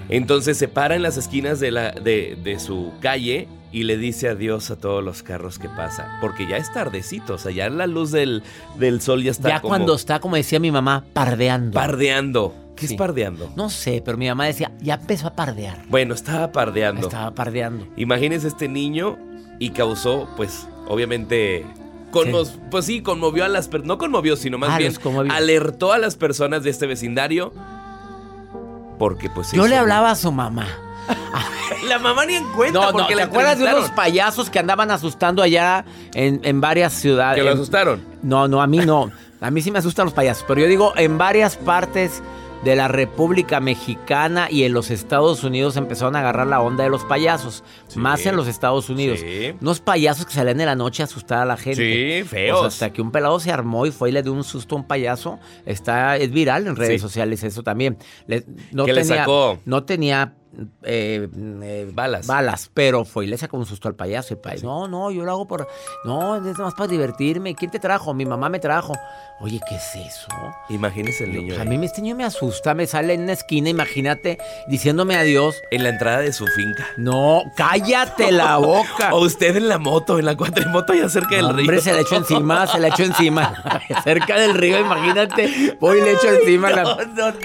Entonces 0.10 0.58
se 0.58 0.68
para 0.68 0.96
en 0.96 1.04
las 1.04 1.18
esquinas 1.18 1.60
de, 1.60 1.72
la, 1.72 1.92
de, 1.92 2.38
de 2.42 2.60
su 2.60 2.94
calle 3.02 3.48
y 3.72 3.84
le 3.84 3.98
dice 3.98 4.30
adiós 4.30 4.70
a 4.72 4.76
todos 4.76 5.04
los 5.04 5.24
carros 5.24 5.60
que 5.60 5.70
pasan. 5.70 6.08
Porque 6.20 6.48
ya 6.48 6.58
es 6.58 6.72
tardecito, 6.74 7.36
o 7.36 7.38
sea, 7.38 7.52
ya 7.52 7.70
la 7.70 7.88
luz 7.88 8.12
del, 8.12 8.44
del 8.78 9.02
sol 9.02 9.24
ya 9.24 9.32
está. 9.32 9.50
Ya 9.50 9.62
cuando 9.62 9.96
está, 9.96 10.20
como 10.20 10.36
decía 10.36 10.60
mi 10.60 10.72
mamá, 10.72 11.04
pardeando. 11.14 11.74
Pardeando. 11.74 12.56
¿Qué 12.76 12.88
es 12.88 12.94
pardeando? 12.94 13.52
No 13.56 13.70
sé, 13.70 14.02
pero 14.04 14.18
mi 14.18 14.28
mamá 14.28 14.46
decía, 14.46 14.72
ya 14.82 14.96
empezó 14.96 15.28
a 15.28 15.36
pardear. 15.36 15.84
Bueno, 15.88 16.16
estaba 16.16 16.52
pardeando. 16.52 17.02
Estaba 17.02 17.32
pardeando. 17.32 17.88
Imagínese 17.96 18.48
este 18.48 18.68
niño 18.68 19.20
y 19.60 19.70
causó, 19.70 20.28
pues, 20.36 20.68
obviamente. 20.88 21.66
Pues 22.72 22.86
sí, 22.86 23.02
conmovió 23.02 23.46
a 23.46 23.48
las 23.48 23.68
personas. 23.68 23.88
No 23.88 23.98
conmovió, 23.98 24.36
sino 24.36 24.58
más 24.58 24.72
ah, 24.72 24.78
bien 24.80 24.94
alertó 25.32 25.94
a 25.94 25.98
las 25.98 26.16
personas 26.16 26.64
de 26.64 26.72
este 26.72 26.88
vecindario. 26.88 27.54
Porque, 28.98 29.30
pues. 29.30 29.52
Yo 29.52 29.68
le 29.68 29.78
hablaba 29.78 30.12
a 30.12 30.16
su 30.16 30.32
mamá. 30.32 30.68
la 31.88 32.00
mamá 32.00 32.26
ni 32.26 32.36
en 32.36 32.46
cuenta. 32.52 32.92
porque 32.92 33.16
¿te 33.16 33.22
acuerdas 33.22 33.60
de 33.60 33.66
unos 33.66 33.90
payasos 33.92 34.50
que 34.50 34.60
andaban 34.60 34.92
asustando 34.92 35.42
allá 35.42 35.86
en, 36.14 36.62
varias 36.62 36.94
ciudades? 36.94 37.38
¿Que 37.38 37.44
lo 37.44 37.54
asustaron? 37.54 38.04
No, 38.22 38.48
no, 38.48 38.62
a 38.62 38.68
mí 38.68 38.78
no. 38.80 39.12
A 39.40 39.50
mí 39.50 39.62
sí 39.62 39.72
me 39.72 39.80
asustan 39.80 40.06
los 40.06 40.14
payasos. 40.14 40.46
Pero 40.48 40.62
yo 40.62 40.68
digo, 40.68 40.94
en 40.96 41.18
varias 41.18 41.58
partes 41.58 42.22
de 42.64 42.76
la 42.76 42.88
República 42.88 43.60
Mexicana 43.60 44.48
y 44.52 44.64
en 44.64 44.74
los 44.74 44.92
Estados 44.92 45.44
Unidos 45.44 45.78
empezaron 45.78 46.16
a 46.16 46.20
agarrar 46.20 46.48
la 46.48 46.62
onda 46.62 46.84
de 46.84 46.90
los 46.90 47.04
payasos. 47.04 47.64
más 47.96 48.26
en 48.26 48.36
los 48.36 48.48
Estados 48.48 48.90
Unidos. 48.90 49.20
Unos 49.60 49.80
payasos 49.80 50.26
que 50.26 50.34
salían 50.34 50.60
en 50.60 50.68
la 50.68 50.76
noche 50.76 51.02
a 51.02 51.06
asustar 51.06 51.40
a 51.40 51.46
la 51.46 51.58
gente. 51.58 52.22
Sí, 52.22 52.28
feos. 52.28 52.66
hasta 52.66 52.94
que 52.94 53.02
un 53.02 53.12
pelado 53.12 53.40
se 53.40 53.52
armó 53.52 53.86
y 53.86 53.92
fue 53.92 54.10
y 54.10 54.12
le 54.12 54.22
dio 54.22 54.34
un 54.34 54.44
susto 54.44 54.76
a 54.76 54.80
un 54.80 54.86
payaso. 54.86 55.40
Está, 55.66 56.18
es 56.18 56.32
viral 56.32 56.68
en 56.68 56.76
redes 56.76 57.02
sociales 57.02 57.44
eso 57.44 57.64
también. 57.64 57.98
no 58.72 58.86
¿Qué 58.86 58.94
le 58.94 59.04
sacó? 59.04 59.60
No 59.66 59.84
tenía 59.84 60.36
eh, 60.84 61.30
eh, 61.64 61.90
balas. 61.94 62.28
Balas, 62.28 62.70
pero 62.74 63.06
fue 63.06 63.26
y 63.26 63.28
le 63.28 63.38
sacó 63.38 63.58
un 63.58 63.66
susto 63.66 63.88
al 63.88 63.96
payaso. 63.96 64.34
El 64.34 64.40
payaso, 64.40 64.66
no, 64.66 64.88
no, 64.88 65.12
yo 65.12 65.24
lo 65.24 65.32
hago 65.32 65.48
por. 65.48 65.68
No, 66.06 66.36
es 66.36 66.58
más 66.58 66.74
para 66.74 66.88
divertirme. 66.88 67.56
¿Quién 67.56 67.72
te 67.72 67.80
trajo? 67.80 68.14
Mi 68.14 68.26
mamá 68.26 68.50
me 68.50 68.60
trajo. 68.60 68.94
Oye, 69.40 69.60
¿qué 69.68 69.76
es 69.76 69.96
eso? 69.96 70.28
Imagínese 70.70 71.24
el 71.24 71.34
niño. 71.34 71.60
a 71.60 71.66
mí 71.66 71.84
este 71.84 72.02
niño 72.02 72.16
me 72.16 72.24
asusta, 72.24 72.74
me 72.76 72.86
sale 72.86 73.14
en 73.14 73.24
una 73.24 73.34
esquina, 73.34 73.70
imagínate, 73.70 74.38
diciéndome 74.68 75.16
adiós. 75.16 75.56
En 75.72 75.84
la 75.84 75.90
entrada 75.90 76.20
de 76.20 76.34
su 76.34 76.46
finca. 76.48 76.86
No, 76.98 77.44
cállate 77.56 78.32
la 78.32 78.58
boca. 78.58 79.14
o 79.14 79.22
usted 79.22 79.56
en 79.56 79.68
la 79.68 79.78
moto, 79.78 80.20
en 80.20 80.26
la 80.26 80.36
cuatrimoto, 80.36 80.94
allá 80.94 81.10
cerca 81.10 81.38
del 81.38 81.50
río. 81.50 81.62
Hombre, 81.62 81.82
se 81.82 81.94
le 81.94 82.02
echó 82.02 82.18
encima, 82.18 82.68
se 82.68 82.80
le 82.80 82.90
echó 82.90 83.04
encima. 83.04 83.54
cerca 84.04 84.40
del 84.40 84.54
río, 84.54 84.80
imagínate. 84.80 85.78
Voy 85.80 86.00
y 86.00 86.02
le 86.02 86.12
echo 86.12 86.30
encima 86.30 86.70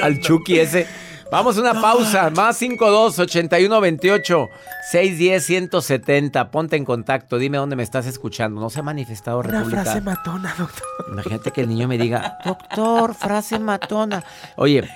al 0.03 0.21
Chucky 0.21 0.59
ese. 0.59 1.06
Vamos 1.31 1.59
a 1.59 1.61
una 1.61 1.81
pausa. 1.81 2.31
Más 2.31 2.57
52 2.57 3.19
81 3.19 3.81
28 3.81 4.51
610 4.91 5.45
170. 5.45 6.51
Ponte 6.51 6.77
en 6.77 6.85
contacto. 6.85 7.39
Dime 7.39 7.59
dónde 7.59 7.77
me 7.77 7.83
estás 7.83 8.07
escuchando. 8.07 8.61
No 8.61 8.71
se 8.71 8.81
ha 8.81 8.83
manifestado 8.83 9.41
Una 9.41 9.65
frase 9.65 10.01
matona, 10.01 10.55
doctor. 10.57 10.87
Imagínate 11.11 11.51
que 11.51 11.63
el 11.63 11.69
niño 11.69 11.89
me 11.89 11.99
diga, 11.99 12.39
doctor, 12.45 13.15
frase 13.15 13.59
matona. 13.59 14.25
Oye, 14.57 14.89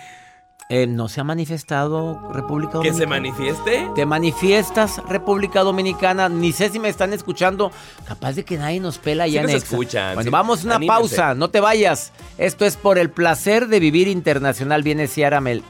eh, 0.71 0.87
no 0.87 1.09
se 1.09 1.21
ha 1.21 1.25
manifestado 1.25 2.31
República 2.33 2.75
Dominicana. 2.75 2.97
¿Que 2.97 2.97
se 2.97 3.07
manifieste? 3.07 3.91
Te 3.97 4.07
manifiestas 4.07 5.03
República 5.09 5.63
Dominicana. 5.63 6.29
Ni 6.29 6.53
sé 6.53 6.69
si 6.69 6.79
me 6.79 6.89
están 6.89 7.13
escuchando. 7.13 7.73
Capaz 8.07 8.35
de 8.35 8.45
que 8.45 8.57
nadie 8.57 8.79
nos 8.79 8.99
pela 8.99 9.27
ya 9.27 9.45
sí 9.49 9.55
escuchan. 9.55 10.15
Bueno, 10.15 10.31
vamos 10.31 10.63
a 10.63 10.67
una 10.67 10.87
pausa. 10.87 11.35
No 11.35 11.51
te 11.51 11.59
vayas. 11.59 12.13
Esto 12.39 12.65
es 12.65 12.77
por 12.77 12.99
el 12.99 13.11
placer 13.11 13.67
de 13.67 13.81
vivir 13.81 14.07
internacional. 14.07 14.85
Viene 14.85 15.09
Ciara 15.09 15.41
Mel... 15.41 15.65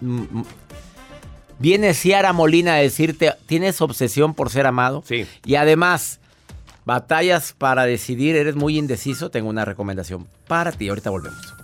Viene 1.59 1.95
Ciara 1.95 2.35
Molina 2.35 2.75
a 2.75 2.77
decirte, 2.77 3.35
¿tienes 3.47 3.81
obsesión 3.81 4.35
por 4.35 4.51
ser 4.51 4.67
amado? 4.67 5.03
Sí. 5.07 5.27
Y 5.45 5.55
además, 5.55 6.21
batallas 6.85 7.55
para 7.57 7.85
decidir, 7.85 8.37
eres 8.37 8.55
muy 8.55 8.79
indeciso. 8.79 9.31
Tengo 9.31 9.49
una 9.49 9.65
recomendación 9.65 10.27
para 10.47 10.73
ti. 10.73 10.89
Ahorita 10.89 11.09
volvemos. 11.09 11.60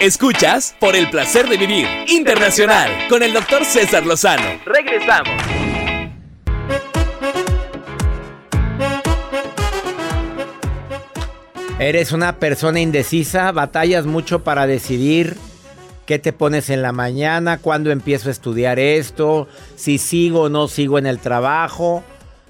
Escuchas 0.00 0.74
por 0.80 0.96
el 0.96 1.10
placer 1.10 1.46
de 1.46 1.58
vivir 1.58 1.86
internacional 2.08 2.90
con 3.10 3.22
el 3.22 3.34
doctor 3.34 3.66
César 3.66 4.06
Lozano. 4.06 4.58
Regresamos. 4.64 5.28
Eres 11.78 12.12
una 12.12 12.38
persona 12.38 12.80
indecisa, 12.80 13.52
batallas 13.52 14.06
mucho 14.06 14.42
para 14.42 14.66
decidir 14.66 15.36
qué 16.06 16.18
te 16.18 16.32
pones 16.32 16.70
en 16.70 16.80
la 16.80 16.92
mañana, 16.92 17.58
cuándo 17.58 17.90
empiezo 17.90 18.30
a 18.30 18.32
estudiar 18.32 18.78
esto, 18.78 19.48
si 19.76 19.98
sigo 19.98 20.44
o 20.44 20.48
no 20.48 20.66
sigo 20.68 20.96
en 20.96 21.04
el 21.04 21.18
trabajo. 21.18 22.02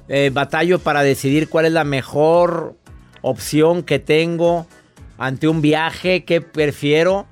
Eh, 0.06 0.30
batallo 0.32 0.78
para 0.78 1.02
decidir 1.02 1.48
cuál 1.48 1.66
es 1.66 1.72
la 1.72 1.82
mejor 1.82 2.76
opción 3.22 3.82
que 3.82 3.98
tengo 3.98 4.68
ante 5.18 5.48
un 5.48 5.60
viaje, 5.60 6.24
qué 6.24 6.40
prefiero 6.40 7.26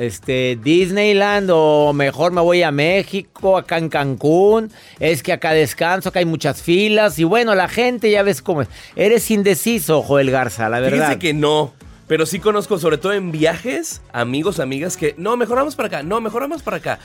este, 0.00 0.58
Disneyland 0.62 1.50
o 1.52 1.92
mejor 1.92 2.32
me 2.32 2.40
voy 2.40 2.62
a 2.62 2.70
México, 2.70 3.58
acá 3.58 3.76
en 3.76 3.88
Cancún. 3.88 4.70
Es 4.98 5.22
que 5.22 5.32
acá 5.32 5.52
descanso, 5.52 6.08
acá 6.08 6.20
hay 6.20 6.24
muchas 6.24 6.62
filas 6.62 7.18
y 7.18 7.24
bueno, 7.24 7.54
la 7.54 7.68
gente 7.68 8.10
ya 8.10 8.22
ves 8.22 8.40
cómo 8.40 8.62
es. 8.62 8.68
Eres 8.96 9.30
indeciso, 9.30 10.02
Joel 10.02 10.30
Garza, 10.30 10.68
la 10.68 10.80
verdad. 10.80 10.98
Fíjese 10.98 11.18
que 11.18 11.34
no. 11.34 11.74
Pero 12.06 12.26
sí 12.26 12.40
conozco, 12.40 12.78
sobre 12.78 12.98
todo 12.98 13.12
en 13.12 13.30
viajes, 13.30 14.00
amigos, 14.12 14.58
amigas 14.58 14.96
que 14.96 15.14
no, 15.18 15.36
mejoramos 15.36 15.76
para 15.76 15.86
acá, 15.88 16.02
no, 16.02 16.20
mejoramos 16.20 16.62
para 16.62 16.78
acá. 16.78 16.98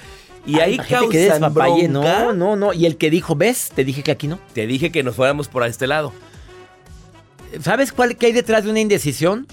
Y 0.48 0.60
ahí 0.60 0.78
causan 0.78 1.54
bronca. 1.54 1.90
No, 1.90 2.34
no, 2.34 2.56
no. 2.56 2.74
Y 2.74 2.86
el 2.86 2.98
que 2.98 3.10
dijo, 3.10 3.36
¿ves? 3.36 3.72
Te 3.76 3.84
dije 3.84 4.04
que 4.04 4.12
aquí 4.12 4.28
no. 4.28 4.40
Te 4.54 4.68
dije 4.68 4.92
que 4.92 5.04
nos 5.04 5.16
fuéramos 5.16 5.48
por 5.48 5.66
este 5.66 5.86
lado. 5.86 6.14
¿Sabes 7.62 7.92
cuál 7.92 8.16
qué 8.16 8.28
hay 8.28 8.32
detrás 8.32 8.64
de 8.64 8.70
una 8.70 8.80
indecisión? 8.80 9.48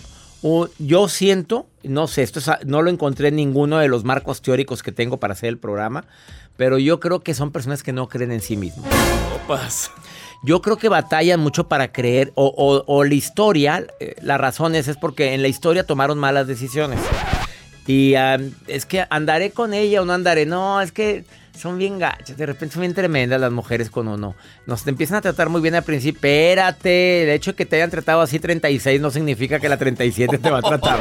yo 0.78 1.08
siento, 1.08 1.66
no 1.84 2.06
sé, 2.06 2.22
esto 2.22 2.40
no 2.64 2.82
lo 2.82 2.90
encontré 2.90 3.28
en 3.28 3.36
ninguno 3.36 3.78
de 3.78 3.88
los 3.88 4.04
marcos 4.04 4.42
teóricos 4.42 4.82
que 4.82 4.92
tengo 4.92 5.18
para 5.18 5.32
hacer 5.32 5.48
el 5.48 5.58
programa, 5.58 6.04
pero 6.56 6.78
yo 6.78 7.00
creo 7.00 7.20
que 7.20 7.34
son 7.34 7.50
personas 7.50 7.82
que 7.82 7.92
no 7.92 8.08
creen 8.08 8.32
en 8.32 8.40
sí 8.40 8.56
mismos. 8.56 8.86
Opas. 9.44 9.90
Yo 10.44 10.60
creo 10.60 10.76
que 10.76 10.88
batallan 10.88 11.38
mucho 11.38 11.68
para 11.68 11.92
creer, 11.92 12.32
o, 12.34 13.04
la 13.04 13.14
historia, 13.14 13.86
eh, 14.00 14.16
la 14.22 14.38
razón 14.38 14.74
es, 14.74 14.88
es 14.88 14.96
porque 14.96 15.34
en 15.34 15.42
la 15.42 15.48
historia 15.48 15.86
tomaron 15.86 16.18
malas 16.18 16.48
decisiones. 16.48 16.98
Y 17.86 18.14
es 18.68 18.86
que 18.86 19.04
andaré 19.10 19.50
con 19.50 19.74
ella 19.74 20.02
o 20.02 20.04
no 20.04 20.12
andaré. 20.12 20.46
No, 20.46 20.80
es 20.80 20.92
que 20.92 21.24
son 21.56 21.78
bien 21.78 21.98
gachas. 21.98 22.36
De 22.36 22.46
repente 22.46 22.74
son 22.74 22.82
bien 22.82 22.94
tremendas 22.94 23.40
las 23.40 23.52
mujeres 23.52 23.90
con 23.90 24.08
uno. 24.08 24.34
Nos 24.66 24.86
empiezan 24.86 25.18
a 25.18 25.20
tratar 25.20 25.48
muy 25.48 25.60
bien 25.60 25.74
al 25.74 25.82
principio. 25.82 26.18
Espérate. 26.18 27.24
El 27.24 27.30
hecho 27.30 27.52
de 27.52 27.56
que 27.56 27.66
te 27.66 27.76
hayan 27.76 27.90
tratado 27.90 28.20
así 28.20 28.38
36 28.38 29.00
no 29.00 29.10
significa 29.10 29.58
que 29.60 29.68
la 29.68 29.76
37 29.76 30.38
te 30.38 30.50
va 30.50 30.58
a 30.58 30.62
tratar. 30.62 31.00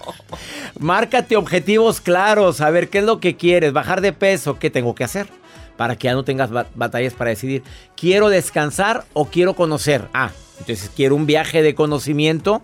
Márcate 0.78 1.36
objetivos 1.36 2.00
claros. 2.00 2.60
A 2.60 2.70
ver 2.70 2.88
qué 2.88 2.98
es 2.98 3.04
lo 3.04 3.20
que 3.20 3.36
quieres. 3.36 3.72
Bajar 3.72 4.00
de 4.00 4.12
peso. 4.12 4.58
¿Qué 4.58 4.70
tengo 4.70 4.94
que 4.94 5.04
hacer? 5.04 5.28
Para 5.76 5.96
que 5.96 6.06
ya 6.06 6.14
no 6.14 6.24
tengas 6.24 6.50
batallas 6.74 7.14
para 7.14 7.30
decidir. 7.30 7.62
¿Quiero 7.96 8.28
descansar 8.28 9.04
o 9.12 9.26
quiero 9.26 9.54
conocer? 9.54 10.08
Ah, 10.14 10.30
entonces 10.60 10.90
quiero 10.94 11.16
un 11.16 11.26
viaje 11.26 11.62
de 11.62 11.74
conocimiento 11.74 12.62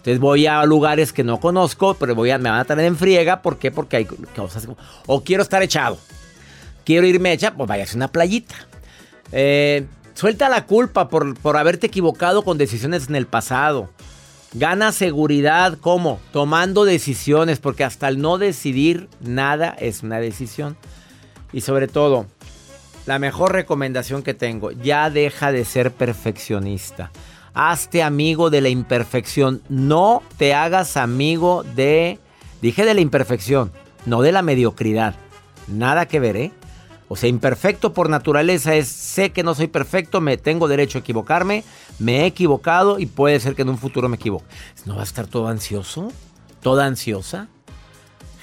entonces 0.00 0.18
voy 0.18 0.46
a 0.46 0.64
lugares 0.64 1.12
que 1.12 1.22
no 1.22 1.40
conozco, 1.40 1.92
pero 1.92 2.14
voy 2.14 2.30
a, 2.30 2.38
me 2.38 2.48
van 2.48 2.60
a 2.60 2.64
tener 2.64 2.86
en 2.86 2.96
friega. 2.96 3.42
¿Por 3.42 3.58
qué? 3.58 3.70
Porque 3.70 3.98
hay 3.98 4.06
cosas. 4.06 4.66
O 5.06 5.22
quiero 5.22 5.42
estar 5.42 5.62
echado. 5.62 5.98
Quiero 6.90 7.06
irme 7.06 7.32
hecha, 7.32 7.54
pues 7.54 7.68
vaya 7.68 7.84
a 7.84 7.94
una 7.94 8.08
playita. 8.08 8.56
Eh, 9.30 9.86
suelta 10.14 10.48
la 10.48 10.66
culpa 10.66 11.08
por, 11.08 11.38
por 11.38 11.56
haberte 11.56 11.86
equivocado 11.86 12.42
con 12.42 12.58
decisiones 12.58 13.08
en 13.08 13.14
el 13.14 13.28
pasado. 13.28 13.90
Gana 14.54 14.90
seguridad, 14.90 15.78
¿cómo? 15.80 16.18
Tomando 16.32 16.84
decisiones, 16.84 17.60
porque 17.60 17.84
hasta 17.84 18.08
el 18.08 18.20
no 18.20 18.38
decidir 18.38 19.08
nada 19.20 19.68
es 19.78 20.02
una 20.02 20.18
decisión. 20.18 20.76
Y 21.52 21.60
sobre 21.60 21.86
todo, 21.86 22.26
la 23.06 23.20
mejor 23.20 23.52
recomendación 23.52 24.24
que 24.24 24.34
tengo, 24.34 24.72
ya 24.72 25.10
deja 25.10 25.52
de 25.52 25.64
ser 25.64 25.92
perfeccionista. 25.92 27.12
Hazte 27.54 28.02
amigo 28.02 28.50
de 28.50 28.62
la 28.62 28.68
imperfección. 28.68 29.62
No 29.68 30.24
te 30.38 30.54
hagas 30.54 30.96
amigo 30.96 31.62
de... 31.76 32.18
Dije 32.60 32.84
de 32.84 32.94
la 32.94 33.00
imperfección, 33.00 33.70
no 34.06 34.22
de 34.22 34.32
la 34.32 34.42
mediocridad. 34.42 35.14
Nada 35.68 36.06
que 36.06 36.18
ver, 36.18 36.36
¿eh? 36.36 36.52
O 37.12 37.16
sea, 37.16 37.28
imperfecto 37.28 37.92
por 37.92 38.08
naturaleza 38.08 38.76
es, 38.76 38.86
sé 38.86 39.32
que 39.32 39.42
no 39.42 39.56
soy 39.56 39.66
perfecto, 39.66 40.20
me 40.20 40.36
tengo 40.36 40.68
derecho 40.68 40.96
a 40.96 41.00
equivocarme, 41.00 41.64
me 41.98 42.20
he 42.20 42.26
equivocado 42.26 43.00
y 43.00 43.06
puede 43.06 43.40
ser 43.40 43.56
que 43.56 43.62
en 43.62 43.70
un 43.70 43.78
futuro 43.78 44.08
me 44.08 44.14
equivoque. 44.14 44.44
¿No 44.84 44.94
va 44.94 45.00
a 45.00 45.04
estar 45.04 45.26
todo 45.26 45.48
ansioso? 45.48 46.12
¿Toda 46.62 46.86
ansiosa? 46.86 47.48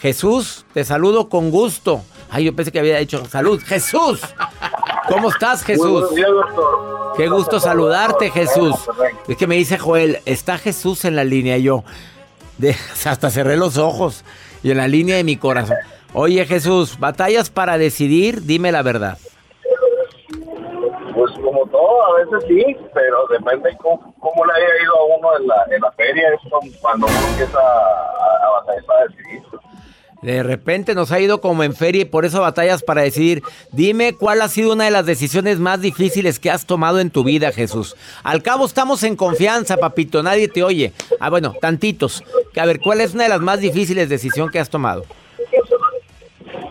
Jesús, 0.02 0.66
te 0.74 0.84
saludo 0.84 1.30
con 1.30 1.50
gusto. 1.50 2.04
Ay, 2.30 2.44
yo 2.44 2.54
pensé 2.54 2.74
que 2.74 2.80
había 2.80 2.98
dicho 2.98 3.24
salud. 3.28 3.62
Jesús, 3.66 4.20
¿cómo 5.08 5.30
estás, 5.30 5.64
Jesús? 5.64 6.04
Qué 7.16 7.30
gusto 7.30 7.62
saludarte, 7.62 8.32
Jesús. 8.32 8.76
Es 9.30 9.38
que 9.38 9.48
me 9.48 9.56
dice 9.56 9.78
Joel, 9.78 10.20
está 10.26 10.58
Jesús 10.58 11.06
en 11.06 11.16
la 11.16 11.24
línea. 11.24 11.58
Y 11.58 11.64
yo, 11.64 11.86
hasta 13.06 13.30
cerré 13.30 13.56
los 13.56 13.78
ojos 13.78 14.26
y 14.62 14.72
en 14.72 14.78
la 14.78 14.90
línea 14.90 15.16
de 15.16 15.24
mi 15.24 15.38
corazón. 15.38 15.78
Oye, 16.20 16.44
Jesús, 16.48 16.98
¿batallas 16.98 17.52
para 17.52 17.78
decidir? 17.78 18.42
Dime 18.42 18.72
la 18.72 18.82
verdad. 18.82 19.20
Pues 21.14 21.32
como 21.44 21.68
todo, 21.68 22.06
a 22.08 22.20
veces 22.20 22.44
sí, 22.48 22.76
pero 22.92 23.28
depende 23.28 23.70
cómo, 23.80 24.16
cómo 24.20 24.44
le 24.44 24.54
haya 24.54 24.84
ido 24.84 24.96
a 24.96 25.16
uno 25.16 25.38
en 25.40 25.48
la, 25.48 25.76
en 25.76 25.80
la 25.80 25.92
feria, 25.92 26.30
es 26.34 26.40
cuando 26.82 27.06
uno 27.06 27.16
empieza 27.30 27.60
a, 27.60 28.48
a 28.48 28.50
batallar 28.50 28.84
para 28.86 29.08
decidir. 29.08 29.44
De 30.24 30.42
repente 30.42 30.96
nos 30.96 31.12
ha 31.12 31.20
ido 31.20 31.40
como 31.40 31.64
en 31.64 31.76
feria 31.76 32.02
y 32.02 32.06
por 32.06 32.26
eso 32.26 32.42
batallas 32.42 32.82
para 32.82 33.04
decidir. 33.04 33.44
Dime 33.72 34.14
cuál 34.14 34.42
ha 34.42 34.48
sido 34.48 34.74
una 34.74 34.86
de 34.86 34.92
las 34.92 35.06
decisiones 35.06 35.60
más 35.60 35.82
difíciles 35.82 36.40
que 36.40 36.50
has 36.50 36.66
tomado 36.66 37.00
en 37.00 37.12
tu 37.12 37.24
vida, 37.24 37.52
Jesús. 37.52 37.96
Al 38.24 38.42
cabo 38.42 38.66
estamos 38.66 39.04
en 39.04 39.16
confianza, 39.16 39.78
papito, 39.78 40.24
nadie 40.24 40.48
te 40.48 40.64
oye. 40.64 40.94
Ah, 41.20 41.30
bueno, 41.30 41.54
tantitos. 41.62 42.24
A 42.60 42.66
ver, 42.66 42.80
¿cuál 42.80 43.02
es 43.02 43.14
una 43.14 43.26
de 43.26 43.30
las 43.30 43.42
más 43.42 43.60
difíciles 43.60 44.10
decisiones 44.10 44.52
que 44.52 44.60
has 44.60 44.72
tomado? 44.72 45.06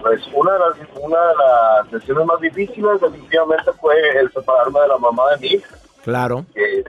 Pues 0.07 0.23
una 0.33 0.53
de 0.53 0.59
las, 0.61 0.77
una 1.01 1.21
de 1.21 1.35
las 1.35 1.91
decisiones 1.91 2.27
más 2.27 2.41
difíciles 2.41 3.01
definitivamente 3.01 3.73
fue 3.81 3.95
el 4.19 4.31
separarme 4.31 4.81
de 4.81 4.89
la 4.89 4.99
mamá 4.99 5.31
de 5.31 5.37
mi 5.39 5.47
hija. 5.55 5.77
Claro. 6.05 6.47
Que, 6.55 6.85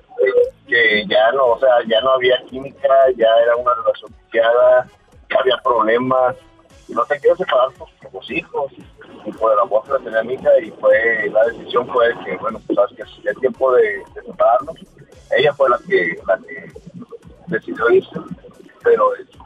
que 0.68 1.06
ya 1.08 1.32
no, 1.32 1.48
o 1.48 1.60
sea, 1.60 1.70
ya 1.88 2.00
no 2.02 2.12
había 2.12 2.38
química, 2.48 2.90
ya 3.16 3.28
era 3.44 3.56
una 3.56 3.74
relación 3.74 4.14
viciada, 4.24 4.88
ya 5.32 5.40
había 5.40 5.58
problemas, 5.64 6.36
no 6.90 7.06
te 7.06 7.20
quiero 7.20 7.36
separar 7.36 7.72
por, 7.74 7.88
los 8.14 8.32
hijos 8.32 8.72
y 9.26 9.32
por 9.32 9.52
el 9.52 9.60
amor 9.60 9.84
que 9.84 9.94
le 9.94 10.00
tenía 10.00 10.24
mi 10.24 10.34
hija 10.36 10.50
y 10.62 10.72
fue 10.72 11.30
la 11.32 11.46
decisión 11.46 11.88
fue 11.88 12.14
que 12.24 12.38
bueno 12.38 12.62
pues 12.66 12.76
sabes 12.76 12.96
que 12.96 13.04
si 13.04 13.28
es 13.28 13.38
tiempo 13.40 13.74
de, 13.74 14.02
separarnos 14.26 14.76
ella 15.38 15.54
fue 15.54 15.70
la 15.70 15.78
que 15.80 16.18
la 16.26 16.38
que 16.38 16.72
decidió 17.48 17.90
irse 17.90 18.20
pero 18.84 19.14
este, 19.16 19.38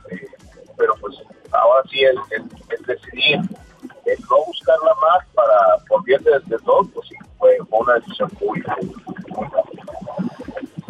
ahora 1.54 1.84
sí 1.90 2.00
el, 2.00 2.18
el, 2.32 2.86
decidir 2.86 3.40
el 4.06 4.20
no 4.30 4.46
buscarla 4.46 4.94
más 5.02 5.26
para 5.34 5.86
por 5.88 6.04
bien 6.04 6.22
de, 6.24 6.32
de 6.32 6.58
pues 6.66 7.08
sí 7.08 7.16
fue, 7.38 7.58
una 7.72 7.94
decisión 7.96 8.30
muy, 8.40 8.62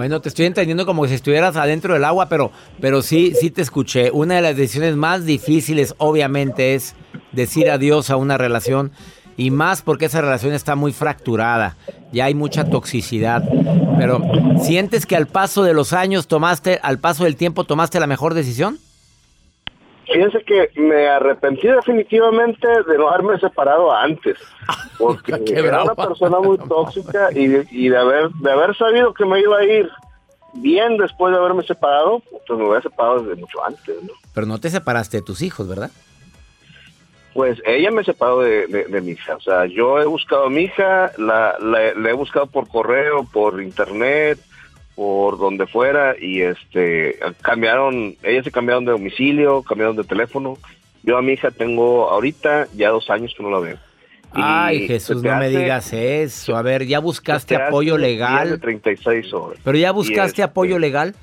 bueno, 0.01 0.19
te 0.19 0.29
estoy 0.29 0.47
entendiendo 0.47 0.87
como 0.87 1.05
si 1.05 1.13
estuvieras 1.13 1.55
adentro 1.57 1.93
del 1.93 2.05
agua, 2.05 2.27
pero, 2.27 2.51
pero 2.79 3.03
sí, 3.03 3.33
sí 3.39 3.51
te 3.51 3.61
escuché. 3.61 4.09
Una 4.09 4.33
de 4.33 4.41
las 4.41 4.57
decisiones 4.57 4.95
más 4.95 5.25
difíciles, 5.25 5.93
obviamente, 5.99 6.73
es 6.73 6.95
decir 7.33 7.69
adiós 7.69 8.09
a 8.09 8.15
una 8.15 8.35
relación. 8.35 8.91
Y 9.37 9.51
más 9.51 9.83
porque 9.83 10.05
esa 10.05 10.21
relación 10.21 10.53
está 10.53 10.75
muy 10.75 10.91
fracturada. 10.91 11.77
Ya 12.11 12.25
hay 12.25 12.33
mucha 12.33 12.65
toxicidad. 12.65 13.43
Pero, 13.99 14.21
¿sientes 14.63 15.05
que 15.05 15.15
al 15.15 15.27
paso 15.27 15.61
de 15.61 15.75
los 15.75 15.93
años 15.93 16.27
tomaste, 16.27 16.79
al 16.81 16.97
paso 16.97 17.25
del 17.25 17.35
tiempo, 17.35 17.65
tomaste 17.65 17.99
la 17.99 18.07
mejor 18.07 18.33
decisión? 18.33 18.79
Fíjense 20.11 20.43
que 20.43 20.69
me 20.75 21.07
arrepentí 21.07 21.67
definitivamente 21.67 22.67
de 22.67 22.97
no 22.97 23.09
haberme 23.09 23.39
separado 23.39 23.91
antes, 23.91 24.37
porque 24.97 25.33
era 25.47 25.83
una 25.83 25.95
persona 25.95 26.39
muy 26.39 26.57
tóxica 26.69 27.29
y, 27.31 27.47
de 27.47 27.97
haber 27.97 28.29
de 28.29 28.51
haber 28.51 28.75
sabido 28.75 29.13
que 29.13 29.25
me 29.25 29.39
iba 29.39 29.57
a 29.57 29.63
ir 29.63 29.89
bien 30.53 30.97
después 30.97 31.33
de 31.33 31.39
haberme 31.39 31.63
separado, 31.63 32.21
pues 32.29 32.59
me 32.59 32.65
hubiera 32.65 32.81
separado 32.81 33.23
desde 33.23 33.39
mucho 33.39 33.63
antes. 33.63 33.95
Pero 34.33 34.47
no 34.47 34.59
te 34.59 34.69
separaste 34.69 35.17
de 35.17 35.23
tus 35.23 35.41
hijos, 35.41 35.67
¿verdad? 35.67 35.91
Pues 37.33 37.61
ella 37.65 37.91
me 37.91 38.03
separó 38.03 38.41
de, 38.41 38.67
de, 38.67 39.01
mi 39.01 39.11
hija. 39.11 39.37
O 39.37 39.39
sea, 39.39 39.65
yo 39.65 40.01
he 40.01 40.05
buscado 40.05 40.47
a 40.47 40.49
mi 40.49 40.63
hija, 40.63 41.13
la, 41.17 41.55
la 41.59 42.09
he 42.09 42.13
buscado 42.13 42.47
por 42.47 42.67
correo, 42.67 43.25
por 43.31 43.61
internet, 43.61 44.37
por 45.01 45.39
donde 45.39 45.65
fuera 45.65 46.13
y 46.21 46.41
este 46.41 47.17
cambiaron, 47.41 48.15
ellas 48.21 48.43
se 48.43 48.51
cambiaron 48.51 48.85
de 48.85 48.91
domicilio, 48.91 49.63
cambiaron 49.63 49.95
de 49.95 50.03
teléfono. 50.03 50.59
Yo 51.01 51.17
a 51.17 51.23
mi 51.23 51.31
hija 51.31 51.49
tengo 51.49 52.07
ahorita 52.11 52.67
ya 52.75 52.89
dos 52.89 53.09
años 53.09 53.33
que 53.35 53.41
no 53.41 53.49
la 53.49 53.57
veo. 53.61 53.77
Ay, 54.31 54.85
Jesús, 54.85 55.23
no 55.23 55.35
me 55.37 55.49
digas 55.49 55.91
eso. 55.91 56.55
A 56.55 56.61
ver, 56.61 56.85
¿ya 56.85 56.99
buscaste 56.99 57.55
apoyo 57.55 57.97
legal? 57.97 58.59
36 58.59 59.33
horas. 59.33 59.59
¿Pero 59.63 59.75
ya 59.75 59.91
buscaste 59.91 60.43
apoyo 60.43 60.75
este, 60.75 60.81
legal? 60.81 61.15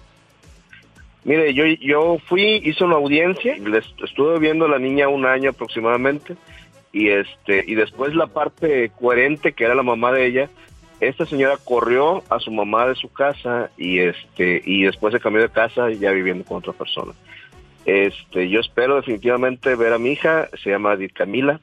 Mire, 1.22 1.54
yo, 1.54 1.64
yo 1.80 2.18
fui, 2.26 2.60
hice 2.64 2.82
una 2.82 2.96
audiencia, 2.96 3.58
les 3.58 3.84
estuve 4.02 4.40
viendo 4.40 4.64
a 4.64 4.70
la 4.70 4.80
niña 4.80 5.06
un 5.06 5.24
año 5.24 5.50
aproximadamente, 5.50 6.34
y 6.92 7.10
este, 7.10 7.62
y 7.64 7.76
después 7.76 8.12
la 8.16 8.26
parte 8.26 8.90
coherente, 9.00 9.52
que 9.52 9.62
era 9.62 9.76
la 9.76 9.84
mamá 9.84 10.10
de 10.10 10.26
ella, 10.26 10.50
Esta 11.00 11.26
señora 11.26 11.56
corrió 11.62 12.24
a 12.28 12.40
su 12.40 12.50
mamá 12.50 12.86
de 12.86 12.96
su 12.96 13.12
casa 13.12 13.70
y 13.76 14.00
este 14.00 14.62
y 14.64 14.82
después 14.82 15.12
se 15.12 15.20
cambió 15.20 15.42
de 15.42 15.48
casa 15.48 15.90
ya 15.90 16.10
viviendo 16.10 16.44
con 16.44 16.58
otra 16.58 16.72
persona. 16.72 17.12
Este, 17.84 18.48
yo 18.48 18.60
espero 18.60 18.96
definitivamente 18.96 19.76
ver 19.76 19.92
a 19.92 19.98
mi 19.98 20.10
hija, 20.10 20.48
se 20.62 20.70
llama 20.70 20.94
Edith 20.94 21.12
Camila 21.12 21.60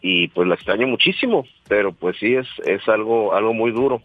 y 0.00 0.28
pues 0.28 0.48
la 0.48 0.54
extraño 0.54 0.86
muchísimo, 0.86 1.44
pero 1.68 1.92
pues 1.92 2.16
sí 2.18 2.34
es 2.34 2.48
es 2.64 2.88
algo 2.88 3.34
algo 3.34 3.52
muy 3.52 3.70
duro. 3.70 4.00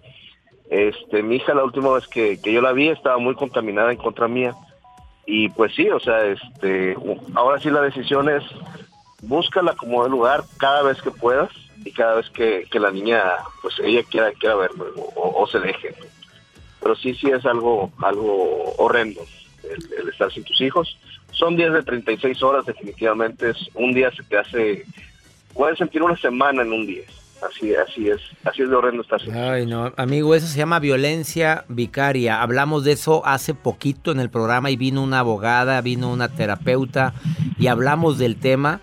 Este, 0.70 1.24
mi 1.24 1.38
hija 1.38 1.54
la 1.54 1.64
última 1.64 1.94
vez 1.94 2.08
que, 2.08 2.40
que 2.42 2.52
yo 2.52 2.62
la 2.62 2.74
vi 2.74 2.90
estaba 2.90 3.18
muy 3.18 3.36
contaminada 3.36 3.92
en 3.92 3.98
contra 3.98 4.28
mía 4.28 4.56
y 5.26 5.50
pues 5.50 5.74
sí, 5.74 5.90
o 5.90 6.00
sea, 6.00 6.26
este, 6.26 6.98
ahora 7.34 7.60
sí 7.60 7.70
la 7.70 7.82
decisión 7.82 8.30
es 8.30 8.44
búscala 9.22 9.74
como 9.76 10.04
de 10.04 10.10
lugar 10.10 10.44
cada 10.58 10.84
vez 10.84 11.02
que 11.02 11.12
puedas 11.12 11.50
y 11.84 11.92
cada 11.92 12.16
vez 12.16 12.30
que, 12.30 12.68
la 12.74 12.92
niña, 12.92 13.22
pues 13.62 13.76
ella 13.84 14.04
quiera, 14.04 14.32
quiera 14.34 14.56
verlo 14.56 14.86
o, 15.16 15.48
se 15.48 15.60
deje. 15.60 15.96
Pero 16.82 16.96
sí, 16.96 17.14
sí 17.16 17.30
es 17.30 17.46
algo, 17.46 17.92
algo 18.02 18.76
horrendo 18.78 19.22
el, 19.64 20.10
estar 20.10 20.32
sin 20.32 20.44
tus 20.44 20.60
hijos. 20.62 20.98
Son 21.32 21.56
días 21.56 21.74
de 21.74 21.84
36 21.84 22.42
horas, 22.44 22.66
definitivamente. 22.66 23.50
Es, 23.50 23.58
un 23.74 23.94
día 23.94 24.12
se 24.12 24.24
te 24.24 24.38
hace, 24.38 24.86
puedes 25.54 25.78
sentir 25.78 26.02
una 26.04 26.18
semana 26.18 26.62
en 26.62 26.72
un 26.72 26.86
día. 26.86 27.04
Así, 27.42 27.76
así 27.76 28.10
es, 28.10 28.22
así 28.46 28.64
es 28.64 28.70
de 28.70 28.76
horrendo 28.76 29.02
estar 29.02 29.22
sin 29.22 29.36
Ay, 29.36 29.66
no, 29.66 29.94
amigo, 29.98 30.34
eso 30.34 30.48
se 30.48 30.58
llama 30.58 30.80
violencia 30.80 31.66
vicaria. 31.68 32.42
Hablamos 32.42 32.86
de 32.86 32.94
eso 32.94 33.26
hace 33.26 33.54
poquito 33.54 34.12
en 34.12 34.20
el 34.20 34.30
programa 34.30 34.72
y 34.72 34.78
vino 34.78 35.04
una 35.04 35.20
abogada, 35.20 35.82
vino 35.82 36.12
una 36.12 36.30
terapeuta 36.30 37.14
y 37.60 37.68
hablamos 37.68 38.18
del 38.18 38.38
tema 38.38 38.80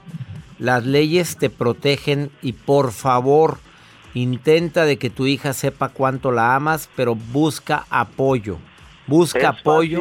las 0.63 0.87
leyes 0.87 1.37
te 1.37 1.51
protegen 1.51 2.31
y 2.41 2.53
por 2.53 2.93
favor 2.93 3.59
intenta 4.15 4.85
de 4.85 4.97
que 4.97 5.11
tu 5.11 5.27
hija 5.27 5.55
sepa 5.55 5.89
cuánto 5.89 6.31
la 6.31 6.55
amas, 6.55 6.89
pero 6.95 7.17
busca 7.17 7.85
apoyo. 7.91 8.59
Busca 9.09 9.49
apoyo. 9.49 10.01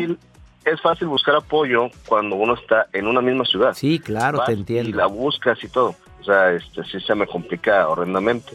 es 0.63 0.81
fácil 0.81 1.07
buscar 1.07 1.35
apoyo 1.35 1.89
cuando 2.05 2.35
uno 2.35 2.53
está 2.53 2.85
en 2.93 3.07
una 3.07 3.21
misma 3.21 3.43
ciudad. 3.45 3.73
Sí, 3.73 3.97
claro, 3.97 4.43
te 4.45 4.51
entiendo. 4.51 4.91
Y 4.91 4.93
la 4.93 5.07
buscas 5.07 5.63
y 5.63 5.67
todo. 5.67 5.95
O 6.19 6.23
sea, 6.23 6.51
este, 6.51 6.83
sí 6.83 6.99
se 6.99 7.15
me 7.15 7.25
complica 7.25 7.87
horrendamente. 7.87 8.51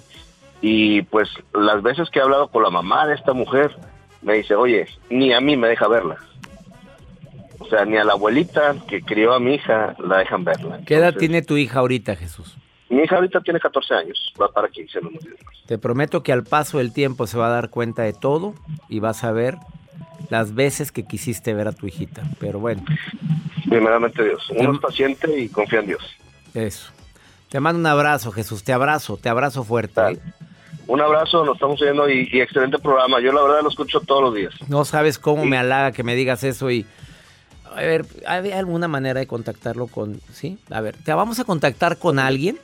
Y 0.60 1.02
pues 1.02 1.28
las 1.52 1.82
veces 1.82 2.08
que 2.10 2.20
he 2.20 2.22
hablado 2.22 2.46
con 2.48 2.62
la 2.62 2.70
mamá 2.70 3.08
de 3.08 3.16
esta 3.16 3.32
mujer, 3.32 3.76
me 4.22 4.34
dice, 4.34 4.54
oye, 4.54 4.86
ni 5.10 5.32
a 5.32 5.40
mí 5.40 5.56
me 5.56 5.66
deja 5.66 5.88
verla. 5.88 6.18
O 7.58 7.66
sea, 7.66 7.84
ni 7.84 7.96
a 7.96 8.04
la 8.04 8.12
abuelita 8.12 8.76
que 8.88 9.02
crió 9.02 9.32
a 9.32 9.40
mi 9.40 9.54
hija 9.54 9.96
la 9.98 10.18
dejan 10.18 10.44
verla. 10.44 10.80
¿Qué 10.86 10.96
edad 10.96 11.14
tiene 11.14 11.42
tu 11.42 11.56
hija 11.56 11.80
ahorita, 11.80 12.16
Jesús? 12.16 12.56
Mi 12.88 13.02
hija 13.02 13.16
ahorita 13.16 13.40
tiene 13.40 13.58
14 13.58 13.94
años, 13.94 14.32
va 14.40 14.48
para 14.48 14.68
15 14.68 15.00
Te 15.66 15.78
prometo 15.78 16.22
que 16.22 16.32
al 16.32 16.44
paso 16.44 16.78
del 16.78 16.92
tiempo 16.92 17.26
se 17.26 17.36
va 17.36 17.48
a 17.48 17.50
dar 17.50 17.70
cuenta 17.70 18.02
de 18.02 18.12
todo 18.12 18.54
y 18.88 19.00
vas 19.00 19.24
a 19.24 19.32
ver 19.32 19.56
las 20.30 20.54
veces 20.54 20.92
que 20.92 21.04
quisiste 21.04 21.52
ver 21.54 21.68
a 21.68 21.72
tu 21.72 21.86
hijita. 21.86 22.22
Pero 22.38 22.60
bueno. 22.60 22.84
Primeramente 23.68 24.22
Dios. 24.22 24.48
Uno 24.50 24.74
es 24.74 24.78
paciente 24.78 25.38
y 25.38 25.48
confía 25.48 25.80
en 25.80 25.86
Dios. 25.86 26.16
Eso. 26.54 26.92
Te 27.48 27.58
mando 27.58 27.80
un 27.80 27.86
abrazo, 27.86 28.30
Jesús. 28.30 28.62
Te 28.62 28.72
abrazo, 28.72 29.16
te 29.16 29.28
abrazo 29.28 29.64
fuerte. 29.64 30.00
¿eh? 30.12 30.18
Un 30.86 31.00
abrazo, 31.00 31.44
nos 31.44 31.56
estamos 31.56 31.80
viendo 31.80 32.08
y, 32.08 32.28
y, 32.30 32.40
excelente 32.40 32.78
programa. 32.78 33.20
Yo 33.20 33.32
la 33.32 33.42
verdad 33.42 33.62
lo 33.62 33.68
escucho 33.68 34.00
todos 34.00 34.22
los 34.22 34.34
días. 34.34 34.54
No 34.68 34.84
sabes 34.84 35.18
cómo 35.18 35.44
me 35.44 35.58
halaga 35.58 35.90
que 35.90 36.04
me 36.04 36.14
digas 36.14 36.44
eso 36.44 36.70
y 36.70 36.86
a 37.74 37.80
ver, 37.80 38.06
¿hay 38.26 38.50
alguna 38.52 38.88
manera 38.88 39.20
de 39.20 39.26
contactarlo 39.26 39.86
con, 39.86 40.20
sí? 40.32 40.58
A 40.70 40.80
ver, 40.80 40.96
te 40.96 41.12
vamos 41.12 41.38
a 41.38 41.44
contactar 41.44 41.98
con 41.98 42.18
alguien 42.18 42.58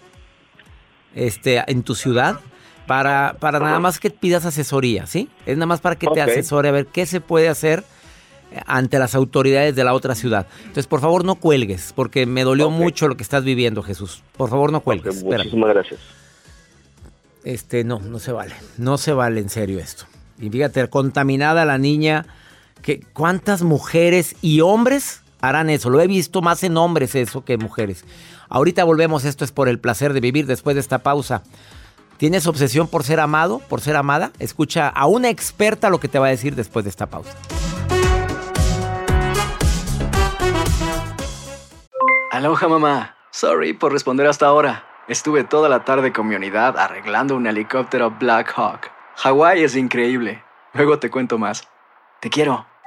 este, 1.15 1.62
en 1.67 1.83
tu 1.83 1.95
ciudad 1.95 2.41
para, 2.87 3.37
para 3.38 3.59
nada 3.61 3.79
más 3.79 3.99
que 4.01 4.11
pidas 4.11 4.45
asesoría, 4.45 5.07
¿sí? 5.07 5.29
Es 5.47 5.57
nada 5.57 5.67
más 5.67 5.81
para 5.81 5.97
que 5.97 6.07
te 6.09 6.21
asesore 6.21 6.69
a 6.69 6.73
ver 6.73 6.87
qué 6.87 7.07
se 7.07 7.21
puede 7.21 7.49
hacer 7.49 7.85
ante 8.67 8.99
las 8.99 9.15
autoridades 9.15 9.75
de 9.75 9.85
la 9.85 9.95
otra 9.95 10.15
ciudad. 10.15 10.47
Entonces, 10.61 10.87
por 10.87 11.01
favor, 11.01 11.25
no 11.25 11.37
cuelgues, 11.37 11.93
porque 11.95 12.27
me 12.27 12.45
dolió 12.45 12.71
mucho 12.71 13.09
lo 13.09 13.17
que 13.17 13.23
estás 13.23 13.45
viviendo, 13.45 13.83
Jesús. 13.83 14.23
Por 14.37 14.51
favor, 14.51 14.73
no 14.73 14.81
cuelgues. 14.81 15.23
muchísimas 15.23 15.71
gracias. 15.71 16.01
Este, 17.45 17.85
no, 17.85 17.99
no 18.01 18.19
se 18.19 18.33
vale. 18.33 18.55
No 18.79 18.99
se 18.99 19.12
vale 19.12 19.41
en 19.41 19.49
serio 19.49 19.79
esto. 19.79 20.05
Y 20.38 20.51
fíjate, 20.51 20.88
contaminada 20.88 21.65
la 21.65 21.79
niña 21.79 22.27
¿Cuántas 23.12 23.62
mujeres 23.62 24.37
y 24.42 24.61
hombres 24.61 25.23
harán 25.40 25.71
eso? 25.71 25.90
Lo 25.90 26.01
he 26.01 26.07
visto 26.07 26.42
más 26.42 26.62
en 26.62 26.77
hombres 26.77 27.14
eso 27.14 27.45
que 27.45 27.55
en 27.55 27.61
mujeres. 27.61 28.05
Ahorita 28.49 28.85
volvemos, 28.85 29.25
esto 29.25 29.45
es 29.45 29.53
por 29.53 29.68
el 29.68 29.79
placer 29.79 30.12
de 30.12 30.21
vivir 30.21 30.47
después 30.47 30.75
de 30.75 30.81
esta 30.81 30.99
pausa. 30.99 31.42
¿Tienes 32.18 32.47
obsesión 32.47 32.87
por 32.87 33.03
ser 33.03 33.18
amado, 33.18 33.61
por 33.68 33.81
ser 33.81 33.97
amada? 33.97 34.31
Escucha 34.38 34.88
a 34.88 35.07
una 35.07 35.29
experta 35.29 35.90
lo 35.90 35.99
que 36.01 36.09
te 36.09 36.18
va 36.18 36.27
a 36.27 36.31
decir 36.31 36.55
después 36.55 36.85
de 36.85 36.90
esta 36.90 37.07
pausa. 37.07 37.33
Aloha 42.31 42.68
mamá. 42.68 43.16
Sorry 43.31 43.73
por 43.73 43.92
responder 43.92 44.27
hasta 44.27 44.47
ahora. 44.47 44.85
Estuve 45.09 45.45
toda 45.45 45.68
la 45.68 45.85
tarde 45.85 46.12
con 46.12 46.29
mi 46.29 46.35
unidad 46.35 46.79
arreglando 46.79 47.37
un 47.37 47.47
helicóptero 47.47 48.11
Black 48.11 48.53
Hawk. 48.57 48.90
Hawái 49.16 49.64
es 49.64 49.77
increíble. 49.77 50.45
Luego 50.75 50.99
te 50.99 51.11
cuento 51.11 51.38
más. 51.38 51.68
Te 52.21 52.31
quiero. 52.31 52.71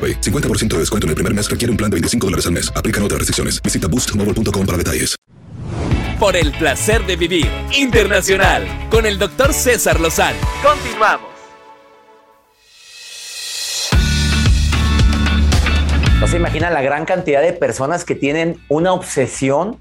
50% 0.00 0.68
de 0.68 0.78
descuento 0.78 1.06
en 1.06 1.10
el 1.10 1.14
primer 1.16 1.34
mes 1.34 1.50
requiere 1.50 1.70
un 1.70 1.76
plan 1.76 1.90
de 1.90 1.96
25 1.96 2.26
dólares 2.26 2.46
al 2.46 2.52
mes. 2.52 2.72
Aplican 2.74 3.02
otras 3.02 3.18
restricciones. 3.18 3.60
Visita 3.62 3.88
boostmobile.com 3.88 4.66
para 4.66 4.78
detalles. 4.78 5.16
Por 6.18 6.36
el 6.36 6.52
placer 6.52 7.06
de 7.06 7.16
vivir 7.16 7.48
internacional 7.72 8.66
con 8.90 9.06
el 9.06 9.18
doctor 9.18 9.54
César 9.54 9.98
Lozano. 10.00 10.38
Continuamos. 10.62 11.30
No 16.20 16.26
se 16.26 16.36
imagina 16.36 16.68
la 16.68 16.82
gran 16.82 17.06
cantidad 17.06 17.40
de 17.40 17.54
personas 17.54 18.04
que 18.04 18.14
tienen 18.14 18.62
una 18.68 18.92
obsesión, 18.92 19.80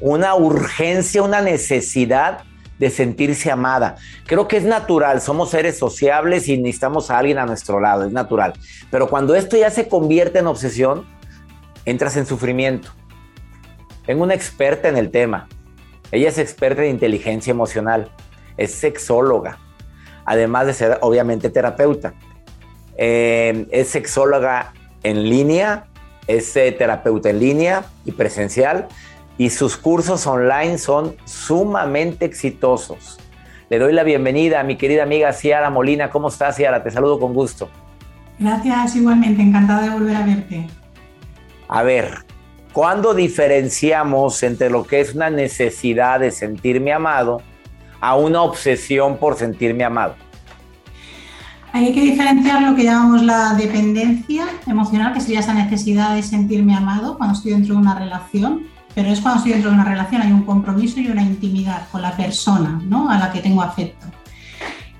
una 0.00 0.34
urgencia, 0.34 1.22
una 1.22 1.40
necesidad 1.40 2.42
de 2.78 2.90
sentirse 2.90 3.50
amada. 3.50 3.96
Creo 4.26 4.48
que 4.48 4.56
es 4.56 4.64
natural, 4.64 5.20
somos 5.20 5.50
seres 5.50 5.78
sociables 5.78 6.48
y 6.48 6.56
necesitamos 6.58 7.10
a 7.10 7.18
alguien 7.18 7.38
a 7.38 7.46
nuestro 7.46 7.80
lado, 7.80 8.04
es 8.04 8.12
natural. 8.12 8.54
Pero 8.90 9.08
cuando 9.08 9.34
esto 9.34 9.56
ya 9.56 9.70
se 9.70 9.88
convierte 9.88 10.38
en 10.38 10.46
obsesión, 10.46 11.04
entras 11.84 12.16
en 12.16 12.26
sufrimiento. 12.26 12.90
Tengo 14.06 14.22
una 14.22 14.34
experta 14.34 14.88
en 14.88 14.96
el 14.96 15.10
tema. 15.10 15.48
Ella 16.10 16.28
es 16.28 16.38
experta 16.38 16.82
en 16.84 16.90
inteligencia 16.90 17.50
emocional, 17.50 18.10
es 18.56 18.72
sexóloga, 18.72 19.58
además 20.24 20.66
de 20.66 20.74
ser 20.74 20.98
obviamente 21.02 21.50
terapeuta. 21.50 22.14
Eh, 22.96 23.66
es 23.70 23.88
sexóloga 23.88 24.72
en 25.02 25.28
línea, 25.28 25.86
es 26.26 26.56
eh, 26.56 26.72
terapeuta 26.72 27.30
en 27.30 27.38
línea 27.40 27.84
y 28.04 28.12
presencial 28.12 28.88
y 29.38 29.50
sus 29.50 29.76
cursos 29.76 30.26
online 30.26 30.76
son 30.78 31.14
sumamente 31.24 32.24
exitosos. 32.24 33.18
Le 33.70 33.78
doy 33.78 33.92
la 33.92 34.02
bienvenida 34.02 34.60
a 34.60 34.64
mi 34.64 34.76
querida 34.76 35.04
amiga 35.04 35.32
Ciara 35.32 35.70
Molina. 35.70 36.10
¿Cómo 36.10 36.28
estás, 36.28 36.56
Ciara? 36.56 36.82
Te 36.82 36.90
saludo 36.90 37.20
con 37.20 37.32
gusto. 37.32 37.70
Gracias, 38.38 38.96
igualmente. 38.96 39.40
Encantada 39.40 39.82
de 39.82 39.90
volver 39.90 40.16
a 40.16 40.26
verte. 40.26 40.66
A 41.68 41.82
ver, 41.82 42.24
¿cuándo 42.72 43.14
diferenciamos 43.14 44.42
entre 44.42 44.70
lo 44.70 44.84
que 44.84 45.00
es 45.00 45.14
una 45.14 45.30
necesidad 45.30 46.18
de 46.18 46.32
sentirme 46.32 46.92
amado 46.92 47.40
a 48.00 48.16
una 48.16 48.42
obsesión 48.42 49.18
por 49.18 49.36
sentirme 49.36 49.84
amado? 49.84 50.16
Hay 51.72 51.92
que 51.92 52.00
diferenciar 52.00 52.62
lo 52.62 52.74
que 52.74 52.84
llamamos 52.84 53.22
la 53.22 53.54
dependencia 53.54 54.46
emocional, 54.66 55.12
que 55.12 55.20
sería 55.20 55.40
esa 55.40 55.54
necesidad 55.54 56.14
de 56.14 56.22
sentirme 56.22 56.74
amado 56.74 57.18
cuando 57.18 57.36
estoy 57.36 57.52
dentro 57.52 57.74
de 57.74 57.80
una 57.82 57.94
relación, 57.94 58.66
pero 58.98 59.12
es 59.12 59.20
cuando 59.20 59.38
estoy 59.38 59.52
dentro 59.52 59.70
de 59.70 59.76
una 59.76 59.84
relación, 59.84 60.22
hay 60.22 60.32
un 60.32 60.42
compromiso 60.42 60.98
y 60.98 61.06
una 61.06 61.22
intimidad 61.22 61.86
con 61.92 62.02
la 62.02 62.16
persona 62.16 62.82
¿no? 62.84 63.08
a 63.08 63.16
la 63.16 63.30
que 63.30 63.38
tengo 63.38 63.62
afecto. 63.62 64.08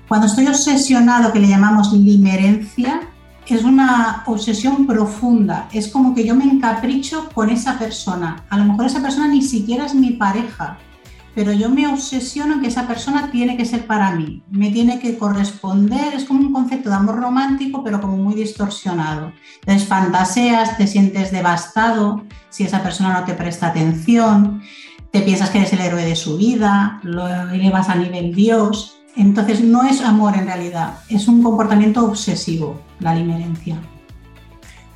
Cuando 0.07 0.27
estoy 0.27 0.47
obsesionado, 0.47 1.33
que 1.33 1.39
le 1.41 1.49
llamamos 1.49 1.91
limerencia, 1.91 3.01
es 3.45 3.61
una 3.65 4.23
obsesión 4.25 4.87
profunda, 4.87 5.67
es 5.73 5.89
como 5.89 6.15
que 6.15 6.23
yo 6.23 6.33
me 6.33 6.45
encapricho 6.45 7.27
con 7.33 7.49
esa 7.49 7.77
persona. 7.77 8.45
A 8.49 8.57
lo 8.57 8.63
mejor 8.63 8.85
esa 8.85 9.01
persona 9.01 9.27
ni 9.27 9.41
siquiera 9.41 9.85
es 9.85 9.93
mi 9.93 10.11
pareja, 10.11 10.77
pero 11.39 11.53
yo 11.53 11.69
me 11.69 11.87
obsesiono 11.87 12.55
en 12.55 12.61
que 12.61 12.67
esa 12.67 12.85
persona 12.85 13.31
tiene 13.31 13.55
que 13.55 13.63
ser 13.63 13.87
para 13.87 14.11
mí, 14.11 14.43
me 14.51 14.71
tiene 14.71 14.99
que 14.99 15.17
corresponder, 15.17 16.13
es 16.13 16.25
como 16.25 16.41
un 16.41 16.51
concepto 16.51 16.89
de 16.89 16.97
amor 16.97 17.15
romántico, 17.15 17.81
pero 17.81 18.01
como 18.01 18.17
muy 18.17 18.35
distorsionado. 18.35 19.31
Entonces 19.61 19.87
fantaseas, 19.87 20.75
te 20.75 20.85
sientes 20.85 21.31
devastado 21.31 22.25
si 22.49 22.65
esa 22.65 22.83
persona 22.83 23.17
no 23.17 23.25
te 23.25 23.35
presta 23.35 23.67
atención, 23.67 24.61
te 25.11 25.21
piensas 25.21 25.49
que 25.49 25.59
eres 25.59 25.71
el 25.71 25.79
héroe 25.79 26.03
de 26.03 26.17
su 26.17 26.35
vida, 26.35 26.99
lo 27.03 27.25
elevas 27.25 27.87
a 27.87 27.95
nivel 27.95 28.35
Dios. 28.35 28.99
Entonces 29.15 29.61
no 29.61 29.83
es 29.83 30.01
amor 30.01 30.35
en 30.35 30.45
realidad, 30.45 30.95
es 31.07 31.29
un 31.29 31.41
comportamiento 31.41 32.03
obsesivo, 32.03 32.81
la 32.99 33.15
limerencia. 33.15 33.77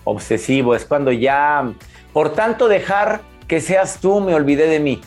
Obsesivo 0.03 0.75
es 0.75 0.83
cuando 0.83 1.13
ya, 1.13 1.71
por 2.11 2.33
tanto 2.33 2.67
dejar 2.67 3.21
que 3.47 3.61
seas 3.61 3.99
tú, 4.01 4.19
me 4.19 4.35
olvidé 4.35 4.67
de 4.67 4.81
mí. 4.81 4.99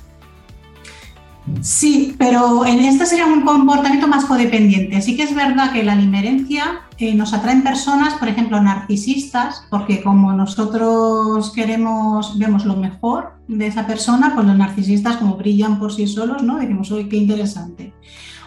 Sí, 1.61 2.15
pero 2.19 2.67
en 2.67 2.81
este 2.81 3.07
sería 3.07 3.27
un 3.27 3.43
comportamiento 3.43 4.09
más 4.09 4.25
codependiente. 4.25 5.01
Sí 5.01 5.17
que 5.17 5.23
es 5.23 5.35
verdad 5.35 5.73
que 5.73 5.85
la 5.85 5.95
limerencia 5.95 6.81
eh, 6.99 7.15
nos 7.15 7.33
atrae 7.33 7.55
en 7.55 7.63
personas, 7.63 8.15
por 8.15 8.29
ejemplo, 8.29 8.61
narcisistas, 8.61 9.63
porque 9.71 10.03
como 10.03 10.33
nosotros 10.33 11.53
queremos, 11.53 12.39
vemos 12.39 12.65
lo 12.65 12.77
mejor 12.77 13.35
de 13.47 13.69
esa 13.69 13.87
persona, 13.87 14.33
pues 14.35 14.47
los 14.47 14.57
narcisistas 14.57 15.19
como 15.19 15.37
brillan 15.37 15.79
por 15.79 15.93
sí 15.93 16.07
solos, 16.07 16.43
¿no? 16.43 16.59
Decimos, 16.59 16.91
uy, 16.91 17.09
qué 17.09 17.17
interesante. 17.17 17.93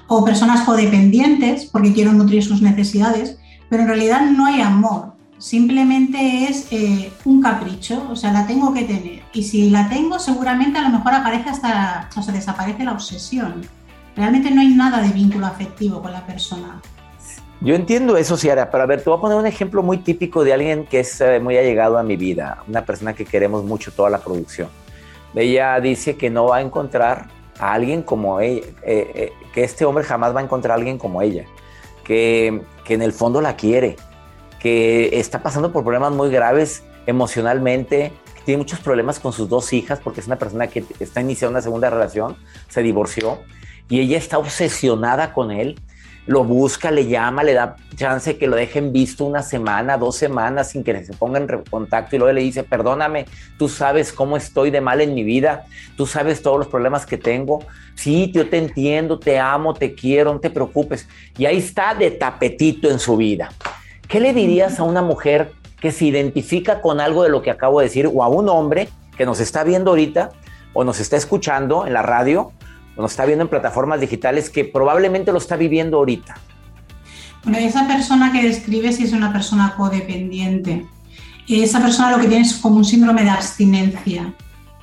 O 0.08 0.26
personas 0.26 0.62
codependientes, 0.62 1.66
porque 1.66 1.94
quiero 1.94 2.12
nutrir 2.12 2.44
sus 2.44 2.62
necesidades, 2.62 3.38
pero 3.70 3.84
en 3.84 3.88
realidad 3.88 4.30
no 4.30 4.46
hay 4.46 4.62
amor 4.62 5.19
simplemente 5.39 6.43
es 6.43 6.67
eh, 6.71 7.12
un 7.25 7.41
capricho, 7.41 8.06
o 8.12 8.15
sea, 8.15 8.32
la 8.32 8.45
tengo 8.45 8.73
que 8.73 8.84
tener. 8.84 9.21
Y 9.34 9.43
si 9.43 9.69
la 9.69 9.89
tengo, 9.89 10.19
seguramente 10.19 10.78
a 10.78 10.84
lo 10.84 10.89
mejor 10.89 11.13
aparece 11.15 11.49
hasta, 11.49 12.10
o 12.15 12.21
sea, 12.21 12.34
desaparece 12.34 12.84
la 12.84 12.91
obsesión. 12.91 13.62
Realmente 14.15 14.52
no 14.52 14.62
hay 14.62 14.67
nada 14.67 15.02
de 15.02 15.10
vínculo 15.10 15.47
afectivo 15.47 16.02
con 16.02 16.12
la 16.12 16.25
persona. 16.25 16.82
Yo 17.62 17.73
entiendo 17.73 18.15
eso, 18.17 18.38
Ciara, 18.38 18.69
pero 18.69 18.84
a 18.84 18.86
ver, 18.86 19.02
te 19.02 19.10
voy 19.10 19.17
a 19.17 19.21
poner 19.21 19.38
un 19.38 19.45
ejemplo 19.45 19.82
muy 19.82 19.97
típico 19.97 20.43
de 20.43 20.54
alguien 20.54 20.86
que 20.86 21.02
es 21.02 21.19
eh, 21.19 21.39
muy 21.39 21.58
allegado 21.58 21.97
a 21.97 22.04
mi 22.04 22.15
vida, 22.15 22.63
una 22.67 22.86
persona 22.86 23.13
que 23.13 23.25
queremos 23.25 23.63
mucho 23.63 23.91
toda 23.91 24.10
la 24.10 24.19
producción. 24.19 24.69
Ella 25.36 25.80
dice 25.80 26.15
que 26.15 26.30
no 26.30 26.45
va 26.45 26.58
a 26.58 26.62
encontrar 26.62 27.28
a 27.60 27.73
alguien 27.73 28.02
como 28.02 28.39
ella, 28.39 28.65
eh, 28.84 29.32
que 29.54 29.63
este 29.63 29.86
hombre 29.86 30.04
jamás 30.04 30.34
va 30.36 30.39
a 30.39 30.43
encontrar 30.43 30.71
a 30.71 30.75
alguien 30.75 30.97
como 30.97 31.21
ella, 31.21 31.45
que, 32.04 32.62
que 32.86 32.93
en 32.93 33.02
el 33.02 33.12
fondo 33.12 33.41
la 33.41 33.56
quiere, 33.56 33.97
que 34.60 35.19
está 35.19 35.41
pasando 35.41 35.72
por 35.72 35.84
problemas 35.84 36.12
muy 36.12 36.30
graves 36.30 36.84
emocionalmente, 37.08 38.12
tiene 38.45 38.60
muchos 38.60 38.80
problemas 38.80 39.19
con 39.19 39.34
sus 39.34 39.48
dos 39.48 39.74
hijas 39.74 40.00
porque 40.04 40.22
es 40.22 40.28
una 40.28 40.38
persona 40.38 40.67
que 40.67 40.84
está 41.00 41.22
iniciando 41.22 41.52
una 41.52 41.62
segunda 41.62 41.89
relación, 41.89 42.36
se 42.67 42.82
divorció 42.82 43.39
y 43.89 44.00
ella 44.00 44.17
está 44.17 44.38
obsesionada 44.38 45.34
con 45.34 45.52
él. 45.52 45.80
Lo 46.26 46.43
busca, 46.43 46.91
le 46.91 47.08
llama, 47.08 47.43
le 47.43 47.54
da 47.54 47.76
chance 47.95 48.38
que 48.38 48.45
lo 48.45 48.56
dejen 48.56 48.93
visto 48.93 49.26
una 49.26 49.41
semana, 49.41 49.98
dos 49.98 50.15
semanas 50.15 50.69
sin 50.72 50.84
que 50.84 51.04
se 51.04 51.13
ponga 51.13 51.39
en 51.39 51.48
contacto 51.69 52.15
y 52.15 52.19
luego 52.19 52.34
le 52.34 52.41
dice, 52.41 52.63
perdóname, 52.63 53.26
tú 53.58 53.67
sabes 53.67 54.13
cómo 54.13 54.38
estoy 54.38 54.69
de 54.69 54.80
mal 54.80 55.02
en 55.02 55.15
mi 55.15 55.24
vida, 55.24 55.65
tú 55.98 56.06
sabes 56.06 56.43
todos 56.43 56.60
los 56.60 56.67
problemas 56.67 57.08
que 57.08 57.17
tengo, 57.17 57.65
sí, 57.95 58.32
yo 58.32 58.48
te 58.48 58.60
entiendo, 58.60 59.17
te 59.17 59.39
amo, 59.39 59.74
te 59.74 59.95
quiero, 59.95 60.32
no 60.32 60.39
te 60.39 60.52
preocupes. 60.52 61.08
Y 61.36 61.45
ahí 61.45 61.58
está 61.58 61.95
de 61.95 62.12
tapetito 62.12 62.91
en 62.91 63.00
su 63.00 63.17
vida. 63.17 63.50
¿Qué 64.10 64.19
le 64.19 64.34
dirías 64.34 64.80
a 64.80 64.84
una 64.84 65.04
mujer 65.04 65.54
que 65.80 65.91
se 65.91 66.04
identifica 66.06 66.82
con 66.82 67.00
algo 67.00 67.22
de 67.22 67.30
lo 67.30 67.43
que 67.43 67.52
acabo 67.52 67.80
de 67.80 67.86
decir 67.86 68.10
o 68.12 68.24
a 68.24 68.28
un 68.28 68.50
hombre 68.50 68.89
que 69.15 69.24
nos 69.24 69.39
está 69.39 69.63
viendo 69.63 69.91
ahorita 69.91 70.32
o 70.74 70.84
nos 70.84 71.00
está 71.00 71.15
escuchando 71.15 71.86
en 71.86 71.93
la 71.93 72.02
radio 72.02 72.52
o 72.98 73.02
nos 73.04 73.12
está 73.12 73.26
viendo 73.26 73.43
en 73.43 73.50
plataformas 73.50 74.02
digitales 74.02 74.50
que 74.50 74.65
probablemente 74.65 75.32
lo 75.32 75.38
está 75.38 75.58
viviendo 75.58 75.98
ahorita? 75.98 76.38
Bueno, 77.43 77.60
esa 77.60 77.88
persona 77.88 78.32
que 78.32 78.41
describes 78.41 79.00
es 79.00 79.13
una 79.13 79.32
persona 79.32 79.76
codependiente. 79.78 80.88
Esa 81.48 81.80
persona 81.80 82.10
lo 82.10 82.19
que 82.19 82.28
tiene 82.28 82.45
es 82.45 82.56
como 82.56 82.78
un 82.78 82.86
síndrome 82.86 83.24
de 83.24 83.30
abstinencia. 83.30 84.34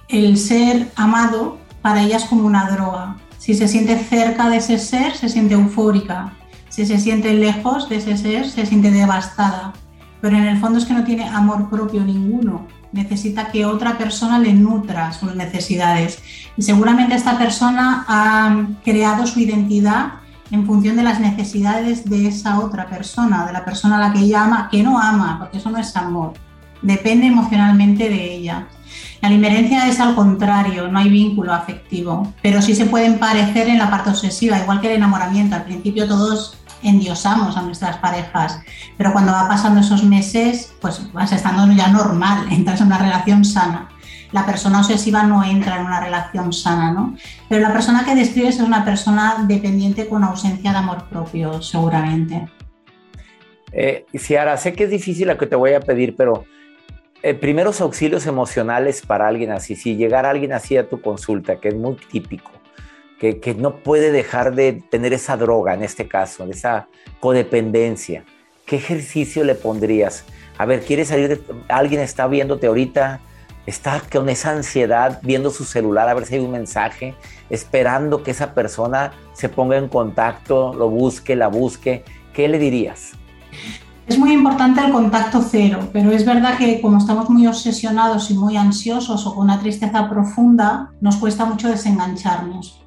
El 0.07 0.39
ser 0.39 0.87
amado 0.95 1.59
para 1.83 2.05
ella 2.05 2.19
es 2.19 2.27
como 2.27 2.47
una 2.47 2.71
droga. 2.71 3.17
Si 3.39 3.55
se 3.55 3.67
siente 3.67 3.99
cerca 3.99 4.49
de 4.49 4.59
ese 4.59 4.79
ser, 4.79 5.17
se 5.17 5.29
siente 5.29 5.55
eufórica. 5.55 6.33
Si 6.77 6.85
se 6.85 6.99
siente 6.99 7.33
lejos 7.33 7.89
de 7.89 7.97
ese 7.97 8.19
ser, 8.19 8.51
se 8.51 8.67
siente 8.67 8.91
devastada. 8.91 9.73
Pero 10.21 10.37
en 10.37 10.45
el 10.45 10.59
fondo 10.59 10.79
es 10.79 10.85
que 10.85 10.93
no 10.93 11.05
tiene 11.05 11.27
amor 11.27 11.71
propio 11.71 12.05
ninguno. 12.05 12.67
Necesita 12.93 13.51
que 13.51 13.65
otra 13.65 13.97
persona 13.97 14.39
le 14.39 14.53
nutra 14.53 15.11
sus 15.15 15.35
necesidades. 15.35 16.23
Y 16.55 16.61
seguramente 16.61 17.15
esta 17.15 17.39
persona 17.39 18.05
ha 18.07 18.67
creado 18.85 19.27
su 19.27 19.41
identidad 19.41 20.17
en 20.51 20.67
función 20.67 20.97
de 20.97 21.03
las 21.03 21.19
necesidades 21.19 22.05
de 22.05 22.29
esa 22.29 22.61
otra 22.61 22.91
persona, 22.91 23.47
de 23.47 23.55
la 23.55 23.65
persona 23.65 23.97
a 23.97 24.09
la 24.09 24.13
que 24.13 24.21
ella 24.21 24.45
ama, 24.45 24.69
que 24.71 24.83
no 24.83 25.01
ama, 25.01 25.39
porque 25.39 25.57
eso 25.57 25.71
no 25.71 25.79
es 25.79 25.97
amor. 25.97 26.35
Depende 26.83 27.27
emocionalmente 27.27 28.11
de 28.11 28.35
ella. 28.35 28.67
La 29.23 29.31
limerencia 29.31 29.89
es 29.89 29.99
al 29.99 30.15
contrario, 30.15 30.89
no 30.89 30.99
hay 30.99 31.09
vínculo 31.09 31.55
afectivo, 31.55 32.35
pero 32.43 32.61
sí 32.61 32.75
se 32.75 32.85
pueden 32.85 33.19
parecer 33.19 33.67
en 33.67 33.79
la 33.79 33.89
parte 33.89 34.11
obsesiva, 34.11 34.59
igual 34.59 34.83
que 34.83 34.89
el 34.89 34.97
enamoramiento. 34.97 35.57
Al 35.57 35.65
principio 35.65 36.07
todos 36.07 36.59
endiosamos 36.83 37.57
a 37.57 37.63
nuestras 37.63 37.97
parejas, 37.99 38.61
pero 38.97 39.13
cuando 39.13 39.33
va 39.33 39.49
pasando 39.49 39.81
esos 39.81 40.05
meses, 40.05 40.75
pues 40.81 41.13
vas 41.13 41.33
estando 41.33 41.73
ya 41.75 41.89
normal, 41.89 42.47
entras 42.51 42.81
en 42.81 42.89
una 42.89 42.99
relación 42.99 43.45
sana. 43.45 43.89
La 44.33 44.45
persona 44.45 44.81
obsesiva 44.81 45.23
no 45.23 45.45
entra 45.45 45.77
en 45.77 45.87
una 45.87 46.01
relación 46.01 46.53
sana, 46.53 46.93
¿no? 46.93 47.17
Pero 47.49 47.63
la 47.63 47.73
persona 47.73 48.05
que 48.05 48.15
describes 48.15 48.57
es 48.57 48.61
una 48.61 48.85
persona 48.85 49.45
dependiente 49.47 50.09
con 50.09 50.25
ausencia 50.25 50.73
de 50.73 50.79
amor 50.79 51.05
propio, 51.09 51.63
seguramente. 51.63 52.49
Eh, 53.73 54.05
Ciara, 54.19 54.57
sé 54.57 54.73
que 54.73 54.85
es 54.85 54.91
difícil 54.91 55.29
lo 55.29 55.39
que 55.39 55.47
te 55.47 55.55
voy 55.55 55.75
a 55.75 55.81
pedir, 55.81 56.17
pero 56.17 56.45
eh, 57.23 57.35
primeros 57.35 57.81
auxilios 57.81 58.27
emocionales 58.27 59.05
para 59.05 59.27
alguien 59.27 59.51
así, 59.51 59.75
si 59.75 59.97
llegara 59.97 60.31
alguien 60.31 60.53
así 60.53 60.77
a 60.77 60.89
tu 60.89 61.01
consulta, 61.01 61.57
que 61.57 61.69
es 61.69 61.75
muy 61.75 61.97
típico, 61.97 62.51
que, 63.19 63.57
no 63.59 63.77
puede 63.77 64.13
dejar 64.13 64.55
de 64.55 64.75
tener 64.91 65.13
esa 65.13 65.37
droga, 65.37 65.75
en 65.75 65.83
este 65.83 66.07
caso, 66.07 66.45
esa 66.45 66.89
codependencia. 67.21 68.25
¿Qué 68.67 68.77
ejercicio 68.77 69.45
le 69.45 69.55
pondrías? 69.55 70.25
A 70.59 70.67
ver, 70.67 70.85
¿quieres 70.85 71.09
salir 71.09 71.29
de... 71.29 71.41
Alguien 71.69 72.01
está 72.01 72.27
viéndote 72.27 72.67
ahorita, 72.67 73.21
está 73.65 74.03
con 74.13 74.29
esa 74.29 74.51
ansiedad 74.51 75.21
viendo 75.23 75.51
su 75.51 75.65
celular 75.65 76.09
a 76.09 76.15
ver 76.15 76.27
si 76.27 76.35
hay 76.35 76.41
un 76.41 76.53
mensaje, 76.53 77.15
esperando 77.49 78.23
que 78.23 78.33
esa 78.33 78.55
persona 78.55 79.13
se 79.33 79.49
ponga 79.49 79.77
en 79.77 79.89
contacto, 79.89 80.75
lo 80.75 80.91
busque, 80.91 81.37
la 81.37 81.49
busque. 81.49 82.05
¿Qué 82.35 82.49
le 82.49 82.59
dirías? 82.59 83.13
Es 84.07 84.19
muy 84.19 84.33
importante 84.33 84.81
el 84.85 84.93
contacto 84.93 85.43
cero, 85.43 85.89
pero 85.93 86.13
es 86.13 86.25
verdad 86.25 86.59
que 86.59 86.81
como 86.81 86.99
estamos 86.99 87.29
muy 87.29 87.47
obsesionados 87.47 88.31
y 88.31 88.35
muy 88.35 88.57
ansiosos 88.57 89.27
o 89.27 89.35
con 89.35 89.45
una 89.45 89.59
tristeza 89.59 90.09
profunda, 90.09 90.93
nos 91.01 91.17
cuesta 91.17 91.45
mucho 91.45 91.69
desengancharnos. 91.69 92.86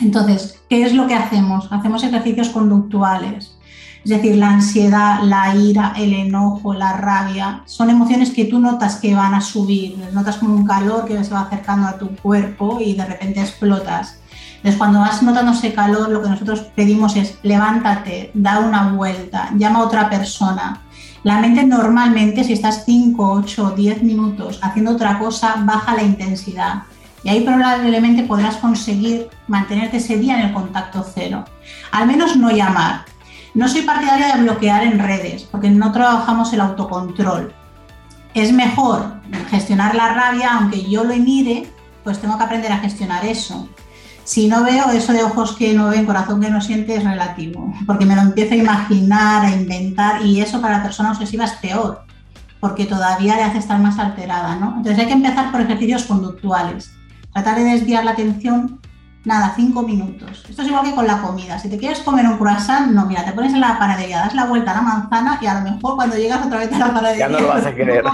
Entonces, 0.00 0.60
¿qué 0.68 0.82
es 0.82 0.94
lo 0.94 1.06
que 1.06 1.14
hacemos? 1.14 1.68
Hacemos 1.70 2.02
ejercicios 2.02 2.48
conductuales. 2.48 3.56
Es 4.02 4.10
decir, 4.10 4.36
la 4.36 4.48
ansiedad, 4.48 5.22
la 5.24 5.54
ira, 5.54 5.92
el 5.96 6.14
enojo, 6.14 6.72
la 6.72 6.94
rabia, 6.94 7.62
son 7.66 7.90
emociones 7.90 8.30
que 8.30 8.46
tú 8.46 8.58
notas 8.58 8.96
que 8.96 9.14
van 9.14 9.34
a 9.34 9.42
subir, 9.42 9.98
notas 10.12 10.36
como 10.36 10.54
un 10.54 10.66
calor 10.66 11.04
que 11.04 11.22
se 11.22 11.34
va 11.34 11.42
acercando 11.42 11.86
a 11.86 11.98
tu 11.98 12.16
cuerpo 12.16 12.78
y 12.80 12.94
de 12.94 13.04
repente 13.04 13.40
explotas. 13.40 14.18
Entonces, 14.56 14.78
cuando 14.78 15.00
vas 15.00 15.22
notando 15.22 15.52
ese 15.52 15.74
calor, 15.74 16.08
lo 16.08 16.22
que 16.22 16.30
nosotros 16.30 16.60
pedimos 16.74 17.16
es 17.16 17.38
levántate, 17.42 18.30
da 18.32 18.58
una 18.58 18.92
vuelta, 18.92 19.50
llama 19.56 19.80
a 19.80 19.84
otra 19.84 20.08
persona. 20.08 20.80
La 21.22 21.38
mente 21.38 21.64
normalmente, 21.64 22.42
si 22.44 22.54
estás 22.54 22.84
5, 22.86 23.32
8, 23.32 23.74
10 23.76 24.02
minutos 24.02 24.60
haciendo 24.62 24.92
otra 24.92 25.18
cosa, 25.18 25.56
baja 25.58 25.94
la 25.94 26.02
intensidad 26.02 26.84
y 27.22 27.28
ahí 27.28 27.42
probablemente 27.42 28.22
podrás 28.22 28.56
conseguir 28.56 29.28
mantenerte 29.46 29.98
ese 29.98 30.16
día 30.16 30.38
en 30.38 30.48
el 30.48 30.54
contacto 30.54 31.04
cero. 31.14 31.44
Al 31.92 32.06
menos 32.06 32.36
no 32.36 32.50
llamar. 32.50 33.04
No 33.54 33.68
soy 33.68 33.82
partidaria 33.82 34.34
de 34.34 34.42
bloquear 34.42 34.84
en 34.84 34.98
redes 34.98 35.42
porque 35.42 35.70
no 35.70 35.92
trabajamos 35.92 36.52
el 36.52 36.60
autocontrol. 36.60 37.52
Es 38.32 38.52
mejor 38.52 39.20
gestionar 39.50 39.94
la 39.94 40.14
rabia, 40.14 40.54
aunque 40.54 40.88
yo 40.88 41.04
lo 41.04 41.14
mire, 41.16 41.70
pues 42.04 42.20
tengo 42.20 42.38
que 42.38 42.44
aprender 42.44 42.72
a 42.72 42.78
gestionar 42.78 43.24
eso. 43.24 43.68
Si 44.24 44.46
no 44.46 44.62
veo 44.62 44.90
eso 44.90 45.12
de 45.12 45.24
ojos 45.24 45.56
que 45.56 45.74
no 45.74 45.88
ven, 45.88 46.06
corazón 46.06 46.40
que 46.40 46.50
no 46.50 46.60
siente, 46.60 46.94
es 46.94 47.02
relativo, 47.02 47.74
porque 47.84 48.06
me 48.06 48.14
lo 48.14 48.22
empiezo 48.22 48.54
a 48.54 48.58
imaginar, 48.58 49.44
a 49.44 49.50
inventar, 49.50 50.22
y 50.22 50.40
eso 50.40 50.60
para 50.60 50.76
la 50.78 50.82
persona 50.84 51.10
obsesiva 51.10 51.44
es 51.44 51.52
peor, 51.54 52.04
porque 52.60 52.86
todavía 52.86 53.34
le 53.34 53.42
hace 53.42 53.58
estar 53.58 53.80
más 53.80 53.98
alterada, 53.98 54.54
¿no? 54.54 54.74
Entonces 54.76 54.98
hay 55.00 55.06
que 55.06 55.14
empezar 55.14 55.50
por 55.50 55.62
ejercicios 55.62 56.04
conductuales, 56.04 56.92
tratar 57.32 57.56
de 57.56 57.64
desviar 57.64 58.04
la 58.04 58.12
atención, 58.12 58.80
nada, 59.24 59.52
cinco 59.56 59.82
minutos. 59.82 60.44
Esto 60.48 60.62
es 60.62 60.68
igual 60.68 60.84
que 60.84 60.94
con 60.94 61.06
la 61.06 61.20
comida. 61.20 61.58
Si 61.58 61.68
te 61.68 61.78
quieres 61.78 62.00
comer 62.00 62.26
un 62.26 62.38
croissant, 62.38 62.92
no, 62.92 63.06
mira, 63.06 63.24
te 63.24 63.32
pones 63.32 63.52
en 63.52 63.60
la 63.60 63.78
panadería, 63.78 64.18
das 64.18 64.34
la 64.34 64.46
vuelta 64.46 64.72
a 64.72 64.74
la 64.76 64.82
manzana 64.82 65.38
y 65.40 65.46
a 65.46 65.54
lo 65.60 65.70
mejor 65.70 65.96
cuando 65.96 66.16
llegas 66.16 66.44
otra 66.44 66.58
vez 66.58 66.72
a 66.72 66.78
la 66.78 66.94
panadería... 66.94 67.26
Ya 67.26 67.32
no 67.32 67.40
lo 67.40 67.48
vas 67.48 67.66
a 67.66 67.74
querer. 67.74 68.04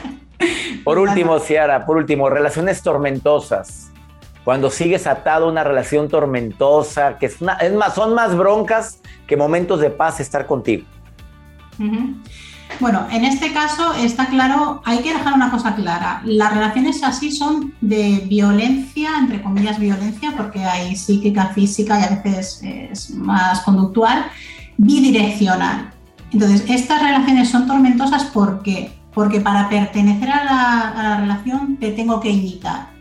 por 0.84 0.98
último, 0.98 1.38
Ciara, 1.38 1.86
por 1.86 1.96
último, 1.96 2.28
relaciones 2.28 2.82
tormentosas 2.82 3.92
cuando 4.44 4.70
sigues 4.70 5.06
atado 5.06 5.46
a 5.46 5.48
una 5.50 5.64
relación 5.64 6.08
tormentosa, 6.08 7.18
que 7.18 7.26
es, 7.26 7.36
es 7.60 7.72
más, 7.72 7.94
son 7.94 8.14
más 8.14 8.36
broncas 8.36 9.00
que 9.26 9.36
momentos 9.36 9.80
de 9.80 9.90
paz 9.90 10.20
estar 10.20 10.46
contigo. 10.46 10.84
Bueno, 12.80 13.06
en 13.10 13.24
este 13.24 13.52
caso 13.52 13.92
está 13.94 14.26
claro, 14.26 14.82
hay 14.84 14.98
que 14.98 15.12
dejar 15.12 15.34
una 15.34 15.50
cosa 15.50 15.74
clara. 15.74 16.22
Las 16.24 16.52
relaciones 16.52 17.02
así 17.02 17.30
son 17.30 17.74
de 17.80 18.24
violencia, 18.28 19.10
entre 19.18 19.42
comillas 19.42 19.78
violencia, 19.78 20.32
porque 20.36 20.64
hay 20.64 20.96
psíquica, 20.96 21.46
física 21.48 22.00
y 22.00 22.04
a 22.04 22.20
veces 22.20 22.60
es 22.62 23.10
más 23.10 23.60
conductual, 23.60 24.26
bidireccional. 24.76 25.92
Entonces, 26.32 26.64
estas 26.68 27.02
relaciones 27.02 27.50
son 27.50 27.66
tormentosas 27.66 28.24
porque, 28.24 28.92
porque 29.14 29.40
para 29.40 29.68
pertenecer 29.68 30.30
a 30.30 30.44
la, 30.44 30.88
a 30.88 31.02
la 31.02 31.16
relación 31.18 31.76
te 31.76 31.92
tengo 31.92 32.20
que 32.20 32.30
imitar 32.30 32.92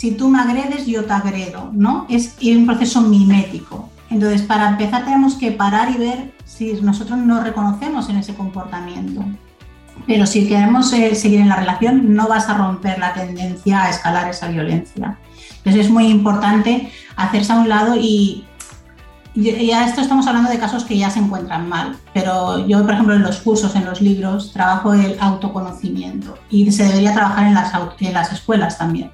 si 0.00 0.12
tú 0.12 0.30
me 0.30 0.38
agredes, 0.38 0.86
yo 0.86 1.04
te 1.04 1.12
agredo, 1.12 1.70
¿no? 1.74 2.06
Es 2.08 2.34
un 2.40 2.64
proceso 2.64 3.02
mimético. 3.02 3.90
Entonces, 4.10 4.42
para 4.42 4.68
empezar 4.68 5.04
tenemos 5.04 5.36
que 5.36 5.52
parar 5.52 5.90
y 5.90 5.96
ver 5.96 6.32
si 6.44 6.72
nosotros 6.82 7.18
nos 7.18 7.44
reconocemos 7.44 8.08
en 8.08 8.16
ese 8.16 8.34
comportamiento. 8.34 9.24
Pero 10.06 10.26
si 10.26 10.48
queremos 10.48 10.92
eh, 10.92 11.14
seguir 11.14 11.40
en 11.40 11.48
la 11.48 11.56
relación, 11.56 12.14
no 12.14 12.26
vas 12.26 12.48
a 12.48 12.54
romper 12.54 12.98
la 12.98 13.12
tendencia 13.14 13.84
a 13.84 13.90
escalar 13.90 14.28
esa 14.28 14.48
violencia. 14.48 15.18
Entonces 15.58 15.86
es 15.86 15.90
muy 15.90 16.08
importante 16.08 16.90
hacerse 17.16 17.52
a 17.52 17.56
un 17.56 17.68
lado 17.68 17.96
y, 17.96 18.46
ya 19.36 19.86
esto 19.86 20.00
estamos 20.00 20.26
hablando 20.26 20.50
de 20.50 20.58
casos 20.58 20.84
que 20.84 20.98
ya 20.98 21.08
se 21.08 21.20
encuentran 21.20 21.68
mal, 21.68 21.96
pero 22.12 22.66
yo, 22.66 22.82
por 22.82 22.94
ejemplo, 22.94 23.14
en 23.14 23.22
los 23.22 23.38
cursos, 23.38 23.76
en 23.76 23.84
los 23.84 24.00
libros, 24.00 24.52
trabajo 24.52 24.92
el 24.92 25.16
autoconocimiento 25.20 26.36
y 26.50 26.72
se 26.72 26.82
debería 26.82 27.14
trabajar 27.14 27.46
en 27.46 28.12
las 28.12 28.32
escuelas 28.32 28.76
también. 28.76 29.12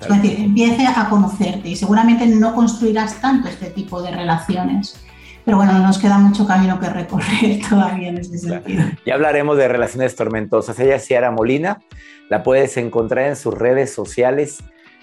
Es 0.00 0.08
decir, 0.08 0.40
empiece 0.40 0.86
a 0.86 1.08
conocerte 1.08 1.68
y 1.68 1.76
seguramente 1.76 2.26
no 2.26 2.54
construirás 2.54 3.20
tanto 3.20 3.48
este 3.48 3.70
tipo 3.70 4.02
de 4.02 4.10
relaciones. 4.10 5.00
Pero 5.44 5.58
bueno, 5.58 5.78
nos 5.78 5.98
queda 5.98 6.18
mucho 6.18 6.46
camino 6.46 6.78
que 6.80 6.88
recorrer 6.88 7.60
todavía 7.68 8.08
en 8.08 8.18
ese 8.18 8.36
sentido. 8.38 8.84
Ya 9.06 9.14
hablaremos 9.14 9.56
de 9.56 9.68
relaciones 9.68 10.16
tormentosas. 10.16 10.78
Ella 10.80 10.96
es 10.96 11.06
Ciara 11.06 11.30
Molina, 11.30 11.80
la 12.28 12.42
puedes 12.42 12.76
encontrar 12.76 13.28
en 13.28 13.36
sus 13.36 13.54
redes 13.54 13.92
sociales 13.92 14.58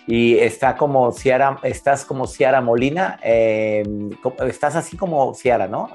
y 0.05 0.37
está 0.37 0.75
como 0.75 1.11
Ciara, 1.13 1.59
estás 1.63 2.03
como 2.03 2.27
Ciara 2.27 2.59
Molina, 2.61 3.19
eh, 3.23 3.83
estás 4.47 4.75
así 4.75 4.97
como 4.97 5.33
Ciara, 5.33 5.67
¿no? 5.67 5.89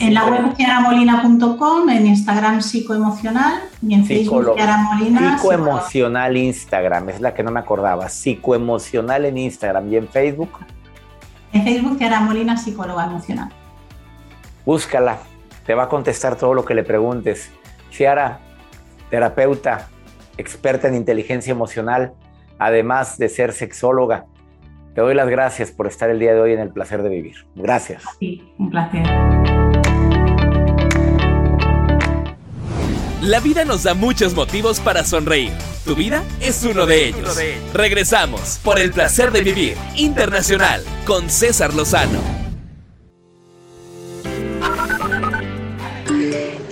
en 0.00 0.14
la 0.14 0.26
web 0.26 0.54
ciaramolina.com, 0.54 1.88
en 1.88 2.06
Instagram 2.08 2.60
psicoemocional 2.60 3.62
y 3.80 3.94
en 3.94 4.04
Facebook 4.04 4.52
Ciara 4.54 4.76
Molina. 4.78 5.38
Psicoemocional 5.38 6.36
Instagram, 6.36 7.08
es 7.08 7.20
la 7.20 7.32
que 7.32 7.42
no 7.42 7.50
me 7.50 7.60
acordaba, 7.60 8.08
psicoemocional 8.08 9.24
en 9.24 9.38
Instagram 9.38 9.92
y 9.92 9.96
en 9.96 10.08
Facebook. 10.08 10.50
En 11.52 11.64
Facebook 11.64 11.96
Ciara 11.96 12.20
Molina, 12.20 12.56
psicóloga 12.58 13.06
emocional. 13.06 13.48
Búscala, 14.66 15.20
te 15.64 15.74
va 15.74 15.84
a 15.84 15.88
contestar 15.88 16.36
todo 16.36 16.52
lo 16.52 16.66
que 16.66 16.74
le 16.74 16.82
preguntes. 16.82 17.50
Ciara, 17.90 18.40
terapeuta, 19.08 19.88
experta 20.36 20.88
en 20.88 20.94
inteligencia 20.94 21.50
emocional 21.52 22.12
además 22.58 23.18
de 23.18 23.28
ser 23.28 23.52
sexóloga. 23.52 24.26
Te 24.94 25.00
doy 25.00 25.14
las 25.14 25.28
gracias 25.28 25.70
por 25.70 25.86
estar 25.86 26.10
el 26.10 26.18
día 26.18 26.34
de 26.34 26.40
hoy 26.40 26.52
en 26.52 26.60
el 26.60 26.70
placer 26.70 27.02
de 27.02 27.08
vivir. 27.08 27.36
Gracias. 27.54 28.02
Sí, 28.18 28.52
un 28.58 28.70
placer. 28.70 29.06
La 33.22 33.40
vida 33.40 33.64
nos 33.64 33.82
da 33.82 33.94
muchos 33.94 34.34
motivos 34.34 34.80
para 34.80 35.04
sonreír. 35.04 35.52
Tu 35.84 35.94
vida 35.94 36.22
es 36.40 36.64
uno 36.64 36.86
de 36.86 37.08
ellos. 37.08 37.38
Regresamos 37.74 38.60
por 38.62 38.78
el 38.78 38.92
placer 38.92 39.32
de 39.32 39.42
vivir 39.42 39.76
internacional 39.96 40.82
con 41.06 41.28
César 41.28 41.74
Lozano. 41.74 42.20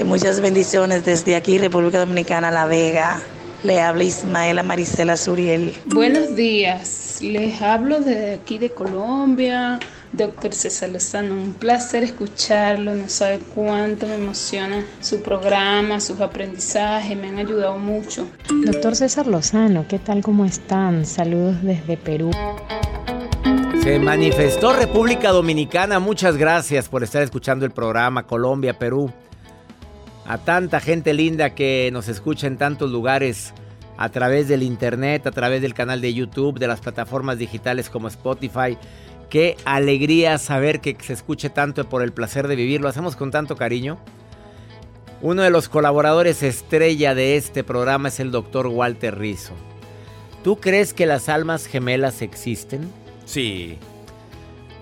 Muchas 0.05 0.41
bendiciones 0.41 1.05
desde 1.05 1.35
aquí, 1.35 1.59
República 1.59 1.99
Dominicana, 1.99 2.51
La 2.51 2.65
Vega. 2.67 3.21
Le 3.63 3.81
habla 3.81 4.05
Ismaela 4.05 4.63
Marisela 4.63 5.17
Suriel. 5.17 5.75
Buenos 5.87 6.37
días, 6.37 7.19
les 7.23 7.61
hablo 7.63 8.01
de 8.01 8.35
aquí 8.35 8.59
de 8.59 8.71
Colombia, 8.71 9.81
doctor 10.13 10.53
César 10.53 10.91
Lozano. 10.91 11.35
Un 11.35 11.55
placer 11.55 12.05
escucharlo, 12.05 12.95
no 12.95 13.09
sabe 13.09 13.41
cuánto 13.55 14.07
me 14.07 14.17
emociona 14.17 14.85
su 15.01 15.23
programa, 15.23 16.01
sus 16.01 16.21
aprendizajes, 16.21 17.17
me 17.17 17.29
han 17.29 17.39
ayudado 17.39 17.79
mucho. 17.79 18.29
Doctor 18.65 18.95
César 18.95 19.27
Lozano, 19.27 19.87
¿qué 19.89 19.99
tal? 19.99 20.23
¿Cómo 20.23 20.45
están? 20.45 21.07
Saludos 21.07 21.63
desde 21.63 21.97
Perú. 21.97 22.31
Se 23.83 23.99
manifestó 23.99 24.73
República 24.73 25.31
Dominicana, 25.31 25.99
muchas 25.99 26.37
gracias 26.37 26.89
por 26.89 27.03
estar 27.03 27.23
escuchando 27.23 27.65
el 27.65 27.71
programa 27.71 28.27
Colombia, 28.27 28.79
Perú 28.79 29.13
a 30.27 30.39
tanta 30.39 30.81
gente 30.81 31.15
linda 31.15 31.55
que 31.55 31.91
nos 31.93 32.09
escucha 32.09 32.47
en 32.47 32.59
tantos 32.59 32.91
lugares 32.91 33.53
a 33.97 34.09
través 34.09 34.49
del 34.49 34.63
internet, 34.63 35.27
a 35.27 35.31
través 35.31 35.63
del 35.63 35.75
canal 35.75 36.01
de 36.01 36.13
YouTube, 36.13 36.59
de 36.59 36.67
las 36.67 36.81
plataformas 36.81 37.39
digitales 37.39 37.89
como 37.89 38.09
Spotify. 38.09 38.77
Qué 39.31 39.57
alegría 39.65 40.39
saber 40.39 40.81
que 40.81 40.97
se 41.01 41.13
escuche 41.13 41.51
tanto 41.51 41.89
por 41.89 42.03
el 42.03 42.13
placer 42.13 42.49
de 42.49 42.57
vivir. 42.57 42.81
Lo 42.81 42.89
hacemos 42.89 43.17
con 43.17 43.31
tanto 43.31 43.57
cariño. 43.57 43.99
Uno 45.23 45.43
de 45.43 45.51
los 45.51 45.69
colaboradores 45.69 46.43
estrella 46.43 47.15
de 47.15 47.37
este 47.37 47.65
programa 47.65 48.09
es 48.09 48.21
el 48.21 48.31
doctor 48.31 48.67
Walter 48.67 49.19
Rizzo. 49.19 49.55
¿Tú 50.45 50.57
crees 50.61 50.93
que 50.93 51.07
las 51.07 51.29
almas 51.29 51.67
gemelas 51.67 52.23
existen? 52.23 52.91
Sí. 53.25 53.79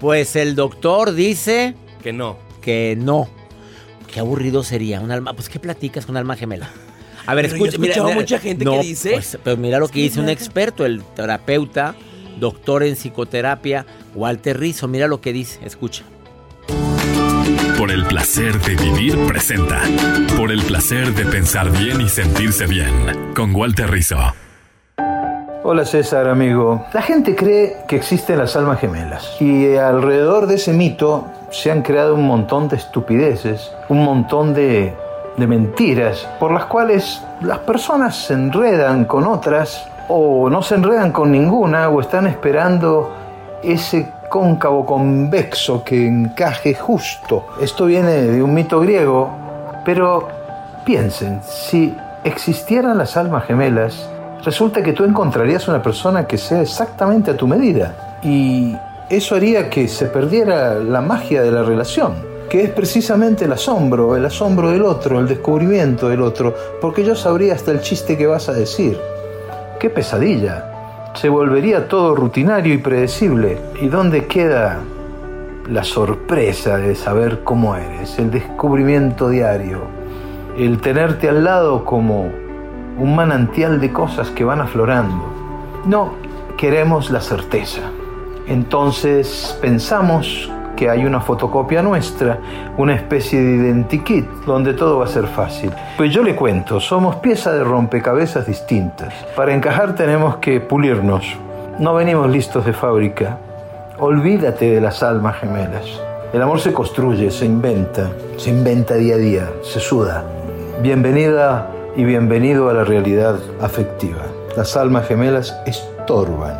Pues 0.00 0.36
el 0.36 0.54
doctor 0.56 1.12
dice... 1.14 1.74
Que 2.02 2.12
no. 2.12 2.36
Que 2.60 2.96
no. 2.98 3.28
Qué 4.14 4.20
aburrido 4.20 4.62
sería 4.62 5.00
un 5.00 5.10
alma. 5.10 5.34
Pues, 5.34 5.48
¿qué 5.48 5.58
platicas 5.58 6.06
con 6.06 6.16
alma 6.16 6.36
gemela? 6.36 6.70
A 7.26 7.34
ver, 7.34 7.46
escucha. 7.46 7.78
Mira, 7.78 8.00
mucha 8.04 8.38
gente 8.38 8.64
que 8.64 8.78
dice. 8.78 9.10
Pues, 9.10 9.36
pero 9.42 9.56
mira 9.56 9.80
lo 9.80 9.88
que 9.88 9.98
dice 9.98 10.20
un 10.20 10.28
experto, 10.28 10.86
el 10.86 11.02
terapeuta, 11.02 11.96
doctor 12.38 12.84
en 12.84 12.94
psicoterapia, 12.94 13.84
Walter 14.14 14.60
Rizzo. 14.60 14.86
Mira 14.86 15.08
lo 15.08 15.20
que 15.20 15.32
dice. 15.32 15.58
Escucha. 15.64 16.04
Por 17.76 17.90
el 17.90 18.04
placer 18.04 18.56
de 18.60 18.76
vivir 18.76 19.18
presenta. 19.26 19.82
Por 20.36 20.52
el 20.52 20.62
placer 20.62 21.12
de 21.12 21.26
pensar 21.26 21.76
bien 21.76 22.00
y 22.00 22.08
sentirse 22.08 22.66
bien. 22.66 23.32
Con 23.34 23.52
Walter 23.52 23.90
Rizzo. 23.90 24.32
Hola 25.66 25.86
César, 25.86 26.28
amigo. 26.28 26.84
La 26.92 27.00
gente 27.00 27.34
cree 27.34 27.78
que 27.88 27.96
existen 27.96 28.36
las 28.36 28.54
almas 28.54 28.80
gemelas 28.80 29.40
y 29.40 29.74
alrededor 29.76 30.46
de 30.46 30.56
ese 30.56 30.74
mito 30.74 31.24
se 31.48 31.70
han 31.70 31.80
creado 31.80 32.16
un 32.16 32.26
montón 32.26 32.68
de 32.68 32.76
estupideces, 32.76 33.72
un 33.88 34.04
montón 34.04 34.52
de, 34.52 34.94
de 35.38 35.46
mentiras 35.46 36.28
por 36.38 36.52
las 36.52 36.66
cuales 36.66 37.22
las 37.40 37.60
personas 37.60 38.14
se 38.14 38.34
enredan 38.34 39.06
con 39.06 39.26
otras 39.26 39.88
o 40.08 40.50
no 40.50 40.60
se 40.60 40.74
enredan 40.74 41.12
con 41.12 41.32
ninguna 41.32 41.88
o 41.88 42.02
están 42.02 42.26
esperando 42.26 43.10
ese 43.62 44.12
cóncavo 44.28 44.84
convexo 44.84 45.82
que 45.82 46.06
encaje 46.06 46.74
justo. 46.74 47.46
Esto 47.58 47.86
viene 47.86 48.12
de 48.20 48.42
un 48.42 48.52
mito 48.52 48.80
griego, 48.80 49.30
pero 49.82 50.28
piensen, 50.84 51.40
si 51.42 51.96
existieran 52.22 52.98
las 52.98 53.16
almas 53.16 53.46
gemelas, 53.46 54.10
resulta 54.44 54.82
que 54.82 54.92
tú 54.92 55.04
encontrarías 55.04 55.66
una 55.68 55.82
persona 55.82 56.26
que 56.26 56.38
sea 56.38 56.62
exactamente 56.62 57.30
a 57.30 57.36
tu 57.36 57.46
medida. 57.46 58.18
Y 58.22 58.76
eso 59.08 59.34
haría 59.34 59.70
que 59.70 59.88
se 59.88 60.06
perdiera 60.06 60.74
la 60.74 61.00
magia 61.00 61.42
de 61.42 61.50
la 61.50 61.62
relación, 61.62 62.14
que 62.48 62.62
es 62.62 62.70
precisamente 62.70 63.46
el 63.46 63.52
asombro, 63.52 64.16
el 64.16 64.24
asombro 64.24 64.70
del 64.70 64.82
otro, 64.82 65.20
el 65.20 65.26
descubrimiento 65.26 66.08
del 66.08 66.22
otro, 66.22 66.54
porque 66.80 67.04
yo 67.04 67.14
sabría 67.14 67.54
hasta 67.54 67.70
el 67.70 67.80
chiste 67.80 68.16
que 68.16 68.26
vas 68.26 68.48
a 68.48 68.52
decir. 68.52 68.98
¡Qué 69.80 69.90
pesadilla! 69.90 70.70
Se 71.14 71.28
volvería 71.28 71.88
todo 71.88 72.14
rutinario 72.14 72.74
y 72.74 72.78
predecible. 72.78 73.58
¿Y 73.80 73.88
dónde 73.88 74.26
queda 74.26 74.80
la 75.68 75.84
sorpresa 75.84 76.76
de 76.76 76.94
saber 76.94 77.42
cómo 77.42 77.76
eres, 77.76 78.18
el 78.18 78.30
descubrimiento 78.30 79.28
diario, 79.30 79.82
el 80.58 80.80
tenerte 80.80 81.28
al 81.28 81.44
lado 81.44 81.84
como 81.84 82.30
un 82.98 83.14
manantial 83.16 83.80
de 83.80 83.92
cosas 83.92 84.30
que 84.30 84.44
van 84.44 84.60
aflorando. 84.60 85.24
No 85.86 86.12
queremos 86.56 87.10
la 87.10 87.20
certeza, 87.20 87.80
Entonces 88.46 89.58
pensamos 89.60 90.50
que 90.76 90.90
hay 90.90 91.04
una 91.06 91.20
fotocopia 91.20 91.82
nuestra, 91.82 92.38
una 92.76 92.94
especie 92.94 93.40
de 93.40 93.56
identikit, 93.56 94.26
donde 94.44 94.74
todo 94.74 94.98
va 94.98 95.06
a 95.06 95.08
ser 95.08 95.26
fácil. 95.26 95.72
Pues 95.96 96.12
yo 96.12 96.22
le 96.22 96.36
cuento, 96.36 96.80
somos 96.80 97.16
piezas 97.16 97.54
de 97.54 97.64
rompecabezas 97.64 98.46
distintas. 98.46 99.14
Para 99.36 99.54
encajar 99.54 99.94
tenemos 99.94 100.36
que 100.36 100.60
pulirnos. 100.60 101.36
No 101.78 101.94
venimos 101.94 102.28
listos 102.30 102.66
de 102.66 102.72
fábrica. 102.72 103.38
Olvídate 103.98 104.70
de 104.70 104.80
las 104.80 105.02
almas 105.02 105.36
gemelas. 105.36 105.86
El 106.32 106.42
amor 106.42 106.60
se 106.60 106.72
construye, 106.72 107.30
se 107.30 107.46
inventa, 107.46 108.10
se 108.36 108.50
inventa 108.50 108.94
día 108.94 109.14
a 109.14 109.18
día, 109.18 109.50
se 109.62 109.80
suda. 109.80 110.24
Bienvenida 110.82 111.70
y 111.96 112.04
bienvenido 112.04 112.68
a 112.68 112.72
la 112.72 112.84
realidad 112.84 113.38
afectiva. 113.60 114.26
Las 114.56 114.76
almas 114.76 115.06
gemelas 115.06 115.56
estorban. 115.66 116.58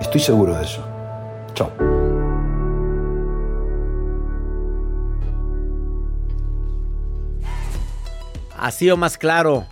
Estoy 0.00 0.20
seguro 0.20 0.54
de 0.54 0.64
eso. 0.64 0.84
Chao. 1.54 1.70
Así 8.58 8.90
o 8.90 8.96
más 8.96 9.16
claro. 9.16 9.66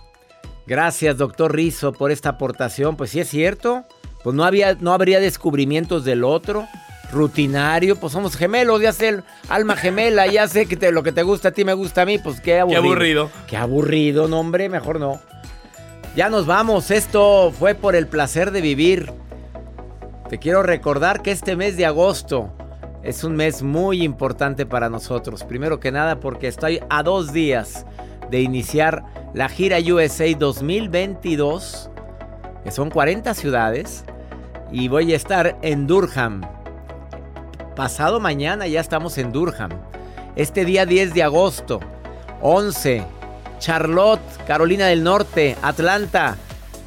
Gracias, 0.65 1.17
doctor 1.17 1.53
Rizo, 1.53 1.93
por 1.93 2.11
esta 2.11 2.29
aportación. 2.29 2.95
Pues 2.97 3.11
sí 3.11 3.19
es 3.19 3.29
cierto. 3.29 3.83
Pues 4.23 4.35
no, 4.35 4.43
había, 4.43 4.73
no 4.75 4.91
habría 4.93 5.19
descubrimientos 5.19 6.03
del 6.03 6.23
otro. 6.23 6.65
Rutinario, 7.11 7.95
pues 7.95 8.13
somos 8.13 8.35
gemelos, 8.35 8.81
ya 8.81 8.91
sé, 8.91 9.21
alma 9.49 9.75
gemela, 9.75 10.27
ya 10.27 10.47
sé 10.47 10.65
que 10.65 10.91
lo 10.91 11.03
que 11.03 11.11
te 11.11 11.23
gusta 11.23 11.49
a 11.49 11.51
ti 11.51 11.63
me 11.63 11.73
gusta 11.73 12.01
a 12.01 12.05
mí, 12.05 12.17
pues 12.17 12.41
qué 12.41 12.59
aburrido. 12.59 12.81
Qué 12.81 12.87
aburrido. 12.87 13.29
Qué 13.47 13.57
aburrido, 13.57 14.27
no 14.27 14.39
hombre, 14.39 14.69
mejor 14.69 14.99
no. 14.99 15.19
Ya 16.15 16.29
nos 16.29 16.45
vamos, 16.45 16.91
esto 16.91 17.53
fue 17.57 17.75
por 17.75 17.95
el 17.95 18.07
placer 18.07 18.51
de 18.51 18.61
vivir. 18.61 19.11
Te 20.29 20.39
quiero 20.39 20.63
recordar 20.63 21.21
que 21.21 21.31
este 21.31 21.55
mes 21.55 21.77
de 21.77 21.85
agosto 21.85 22.51
es 23.03 23.23
un 23.23 23.35
mes 23.35 23.61
muy 23.61 24.01
importante 24.01 24.65
para 24.65 24.89
nosotros. 24.89 25.43
Primero 25.43 25.79
que 25.79 25.91
nada 25.91 26.19
porque 26.19 26.47
estoy 26.47 26.79
a 26.89 27.03
dos 27.03 27.31
días 27.31 27.85
de 28.31 28.41
iniciar 28.41 29.03
la 29.33 29.49
gira 29.49 29.77
USA 29.79 30.25
2022, 30.37 31.91
que 32.63 32.71
son 32.71 32.89
40 32.89 33.33
ciudades, 33.33 34.05
y 34.71 34.87
voy 34.87 35.13
a 35.13 35.15
estar 35.15 35.57
en 35.61 35.85
Durham. 35.85 36.41
Pasado 37.75 38.21
mañana 38.21 38.67
ya 38.67 38.79
estamos 38.79 39.17
en 39.17 39.33
Durham. 39.33 39.69
Este 40.37 40.63
día 40.63 40.85
10 40.85 41.13
de 41.13 41.23
agosto, 41.23 41.81
11, 42.41 43.03
Charlotte, 43.59 44.21
Carolina 44.47 44.87
del 44.87 45.03
Norte, 45.03 45.57
Atlanta. 45.61 46.37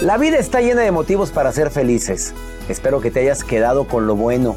La 0.03 0.19
vida 0.19 0.37
está 0.39 0.61
llena 0.61 0.83
de 0.83 0.91
motivos 0.91 1.31
para 1.31 1.53
ser 1.53 1.71
felices. 1.71 2.35
Espero 2.69 3.01
que 3.01 3.13
te 3.13 3.21
hayas 3.21 3.45
quedado 3.45 3.87
con 3.87 4.07
lo 4.07 4.17
bueno 4.17 4.57